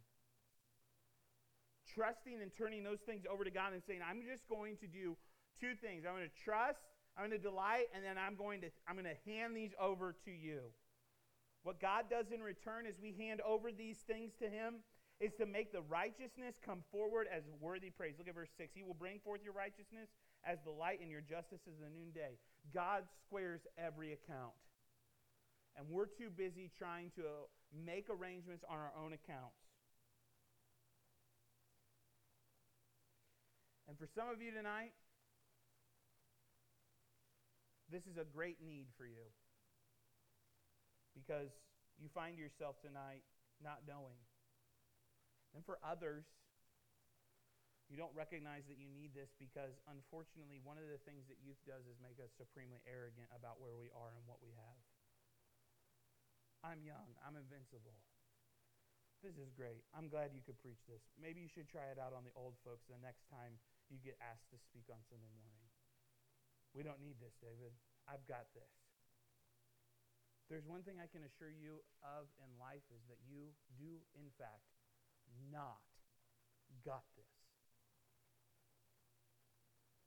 Trusting 1.96 2.44
and 2.44 2.52
turning 2.52 2.84
those 2.84 3.00
things 3.08 3.24
over 3.24 3.48
to 3.48 3.52
God 3.52 3.72
and 3.72 3.82
saying, 3.88 4.04
I'm 4.04 4.20
just 4.20 4.44
going 4.52 4.76
to 4.84 4.88
do 4.88 5.16
two 5.60 5.80
things. 5.80 6.04
I'm 6.04 6.20
going 6.20 6.28
to 6.28 6.44
trust, 6.44 6.84
I'm 7.16 7.28
going 7.32 7.40
to 7.40 7.44
delight, 7.44 7.88
and 7.96 8.04
then 8.04 8.20
I'm 8.20 8.36
going 8.36 8.62
to 8.62 8.70
I'm 8.84 9.00
going 9.00 9.08
to 9.08 9.20
hand 9.24 9.56
these 9.56 9.72
over 9.80 10.16
to 10.28 10.32
you. 10.32 10.76
What 11.64 11.80
God 11.80 12.06
does 12.10 12.32
in 12.34 12.42
return 12.42 12.86
as 12.88 12.96
we 13.02 13.14
hand 13.14 13.42
over 13.42 13.72
these 13.72 13.98
things 13.98 14.34
to 14.42 14.50
Him 14.50 14.82
is 15.20 15.34
to 15.38 15.46
make 15.46 15.72
the 15.72 15.82
righteousness 15.82 16.56
come 16.66 16.82
forward 16.92 17.28
as 17.32 17.44
worthy 17.60 17.92
praise. 17.92 18.16
Look 18.18 18.28
at 18.28 18.34
verse 18.34 18.50
6. 18.58 18.74
He 18.74 18.82
will 18.82 18.96
bring 18.96 19.20
forth 19.20 19.42
your 19.44 19.54
righteousness 19.54 20.10
as 20.44 20.58
the 20.66 20.72
light 20.72 21.00
and 21.02 21.12
your 21.12 21.22
justice 21.22 21.62
as 21.68 21.78
the 21.78 21.94
noonday. 21.94 22.40
God 22.74 23.04
squares 23.22 23.62
every 23.78 24.14
account. 24.14 24.58
And 25.78 25.86
we're 25.88 26.08
too 26.08 26.30
busy 26.36 26.72
trying 26.78 27.12
to 27.16 27.46
make 27.72 28.08
arrangements 28.10 28.66
on 28.68 28.78
our 28.78 28.92
own 28.98 29.14
accounts. 29.14 29.62
And 33.88 33.98
for 33.98 34.08
some 34.08 34.28
of 34.30 34.42
you 34.42 34.52
tonight, 34.52 34.94
this 37.92 38.08
is 38.08 38.18
a 38.18 38.26
great 38.26 38.58
need 38.66 38.88
for 38.98 39.06
you 39.06 39.30
because 41.14 41.52
you 42.00 42.10
find 42.10 42.40
yourself 42.40 42.80
tonight 42.82 43.22
not 43.62 43.86
knowing. 43.86 44.18
And 45.54 45.62
for 45.62 45.78
others, 45.84 46.26
you 47.92 48.00
don't 48.00 48.16
recognize 48.16 48.64
that 48.72 48.80
you 48.80 48.88
need 48.88 49.12
this 49.12 49.36
because, 49.36 49.76
unfortunately, 49.92 50.64
one 50.64 50.80
of 50.80 50.88
the 50.88 51.02
things 51.04 51.28
that 51.28 51.44
youth 51.44 51.60
does 51.68 51.84
is 51.86 52.00
make 52.00 52.24
us 52.24 52.32
supremely 52.40 52.80
arrogant 52.88 53.28
about 53.36 53.60
where 53.60 53.76
we 53.76 53.92
are 53.92 54.16
and 54.16 54.24
what 54.24 54.40
we 54.40 54.56
have. 54.56 54.80
I'm 56.64 56.82
young. 56.88 57.12
I'm 57.20 57.36
invincible. 57.36 58.00
This 59.20 59.38
is 59.38 59.54
great. 59.54 59.86
I'm 59.94 60.10
glad 60.10 60.34
you 60.34 60.42
could 60.42 60.58
preach 60.64 60.82
this. 60.90 61.04
Maybe 61.20 61.44
you 61.44 61.52
should 61.52 61.70
try 61.70 61.94
it 61.94 62.02
out 62.02 62.16
on 62.16 62.26
the 62.26 62.34
old 62.34 62.58
folks 62.66 62.90
the 62.90 62.98
next 63.04 63.28
time 63.30 63.60
you 63.92 64.02
get 64.02 64.18
asked 64.18 64.50
to 64.50 64.58
speak 64.58 64.90
on 64.90 64.98
Sunday 65.12 65.30
morning. 65.38 65.68
We 66.74 66.82
don't 66.82 67.04
need 67.04 67.20
this, 67.22 67.36
David. 67.38 67.76
I've 68.10 68.24
got 68.26 68.50
this 68.58 68.81
there's 70.52 70.68
one 70.68 70.84
thing 70.84 71.00
I 71.00 71.08
can 71.08 71.24
assure 71.24 71.48
you 71.48 71.80
of 72.04 72.28
in 72.44 72.52
life 72.60 72.84
is 72.92 73.00
that 73.08 73.16
you 73.24 73.56
do, 73.80 74.04
in 74.20 74.28
fact, 74.36 74.68
not 75.48 75.80
got 76.84 77.08
this. 77.16 77.32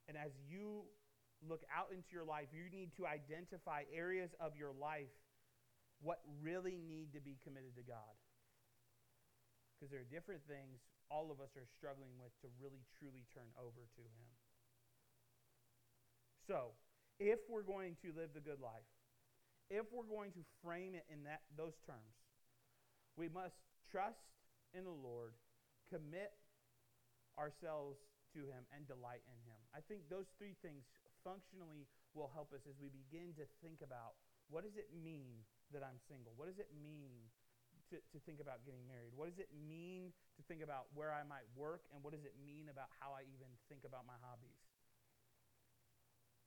And 0.04 0.20
as 0.20 0.36
you 0.44 0.84
look 1.40 1.64
out 1.72 1.88
into 1.96 2.12
your 2.12 2.28
life, 2.28 2.52
you 2.52 2.68
need 2.68 2.92
to 3.00 3.08
identify 3.08 3.88
areas 3.88 4.36
of 4.36 4.52
your 4.52 4.76
life 4.76 5.08
what 6.04 6.20
really 6.44 6.76
need 6.76 7.16
to 7.16 7.24
be 7.24 7.40
committed 7.40 7.72
to 7.80 7.84
God. 7.88 8.12
Because 9.72 9.88
there 9.88 10.04
are 10.04 10.12
different 10.12 10.44
things 10.44 10.84
all 11.08 11.32
of 11.32 11.40
us 11.40 11.56
are 11.56 11.68
struggling 11.72 12.12
with 12.20 12.36
to 12.44 12.52
really 12.60 12.84
truly 13.00 13.24
turn 13.32 13.48
over 13.56 13.88
to 13.96 14.02
Him. 14.04 14.30
So, 16.44 16.76
if 17.16 17.40
we're 17.48 17.64
going 17.64 17.96
to 18.04 18.12
live 18.12 18.36
the 18.36 18.44
good 18.44 18.60
life, 18.60 18.84
if 19.70 19.86
we're 19.92 20.08
going 20.08 20.32
to 20.32 20.42
frame 20.62 20.94
it 20.94 21.06
in 21.08 21.24
that, 21.24 21.42
those 21.56 21.76
terms, 21.86 22.16
we 23.16 23.28
must 23.28 23.56
trust 23.90 24.24
in 24.74 24.84
the 24.84 24.94
Lord, 24.94 25.32
commit 25.88 26.34
ourselves 27.38 27.98
to 28.34 28.42
Him, 28.42 28.66
and 28.74 28.82
delight 28.86 29.22
in 29.30 29.38
Him. 29.46 29.60
I 29.70 29.78
think 29.86 30.10
those 30.10 30.26
three 30.36 30.58
things 30.58 30.82
functionally 31.22 31.86
will 32.12 32.30
help 32.34 32.50
us 32.50 32.66
as 32.66 32.74
we 32.82 32.90
begin 32.90 33.32
to 33.38 33.46
think 33.62 33.80
about 33.80 34.18
what 34.50 34.66
does 34.66 34.76
it 34.76 34.90
mean 34.92 35.46
that 35.72 35.80
I'm 35.80 35.96
single? 36.10 36.34
What 36.36 36.50
does 36.50 36.60
it 36.60 36.68
mean 36.74 37.30
to, 37.90 37.96
to 37.96 38.18
think 38.28 38.42
about 38.42 38.66
getting 38.66 38.84
married? 38.84 39.14
What 39.16 39.30
does 39.30 39.40
it 39.40 39.48
mean 39.54 40.12
to 40.36 40.42
think 40.44 40.60
about 40.60 40.90
where 40.92 41.14
I 41.14 41.24
might 41.24 41.46
work? 41.56 41.86
And 41.94 42.02
what 42.04 42.12
does 42.12 42.26
it 42.26 42.36
mean 42.44 42.68
about 42.68 42.92
how 43.00 43.16
I 43.16 43.24
even 43.32 43.48
think 43.70 43.86
about 43.86 44.04
my 44.04 44.18
hobbies? 44.20 44.73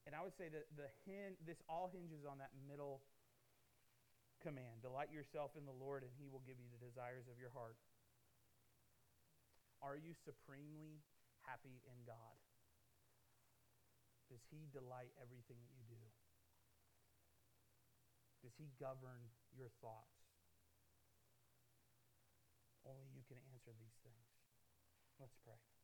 And 0.08 0.16
I 0.16 0.24
would 0.24 0.32
say 0.40 0.48
that 0.48 0.72
the 0.72 0.88
hin- 1.04 1.36
this 1.44 1.60
all 1.68 1.92
hinges 1.92 2.24
on 2.24 2.40
that 2.40 2.48
middle 2.64 3.04
command 4.40 4.80
Delight 4.80 5.12
yourself 5.12 5.52
in 5.58 5.68
the 5.68 5.76
Lord, 5.76 6.00
and 6.00 6.12
he 6.16 6.32
will 6.32 6.40
give 6.48 6.56
you 6.56 6.70
the 6.72 6.80
desires 6.80 7.28
of 7.28 7.36
your 7.36 7.52
heart. 7.52 7.76
Are 9.84 10.00
you 10.00 10.16
supremely 10.24 11.04
happy 11.44 11.84
in 11.84 11.98
God? 12.08 12.40
Does 14.32 14.40
he 14.48 14.64
delight 14.72 15.12
everything 15.20 15.60
that 15.60 15.72
you 15.76 15.84
do? 15.92 16.02
Does 18.40 18.56
he 18.56 18.72
govern 18.80 19.28
your 19.52 19.68
thoughts? 19.84 20.24
Only 22.88 23.12
you 23.12 23.28
can 23.28 23.36
answer 23.52 23.76
these 23.76 23.98
things. 24.00 24.24
Let's 25.20 25.36
pray. 25.44 25.77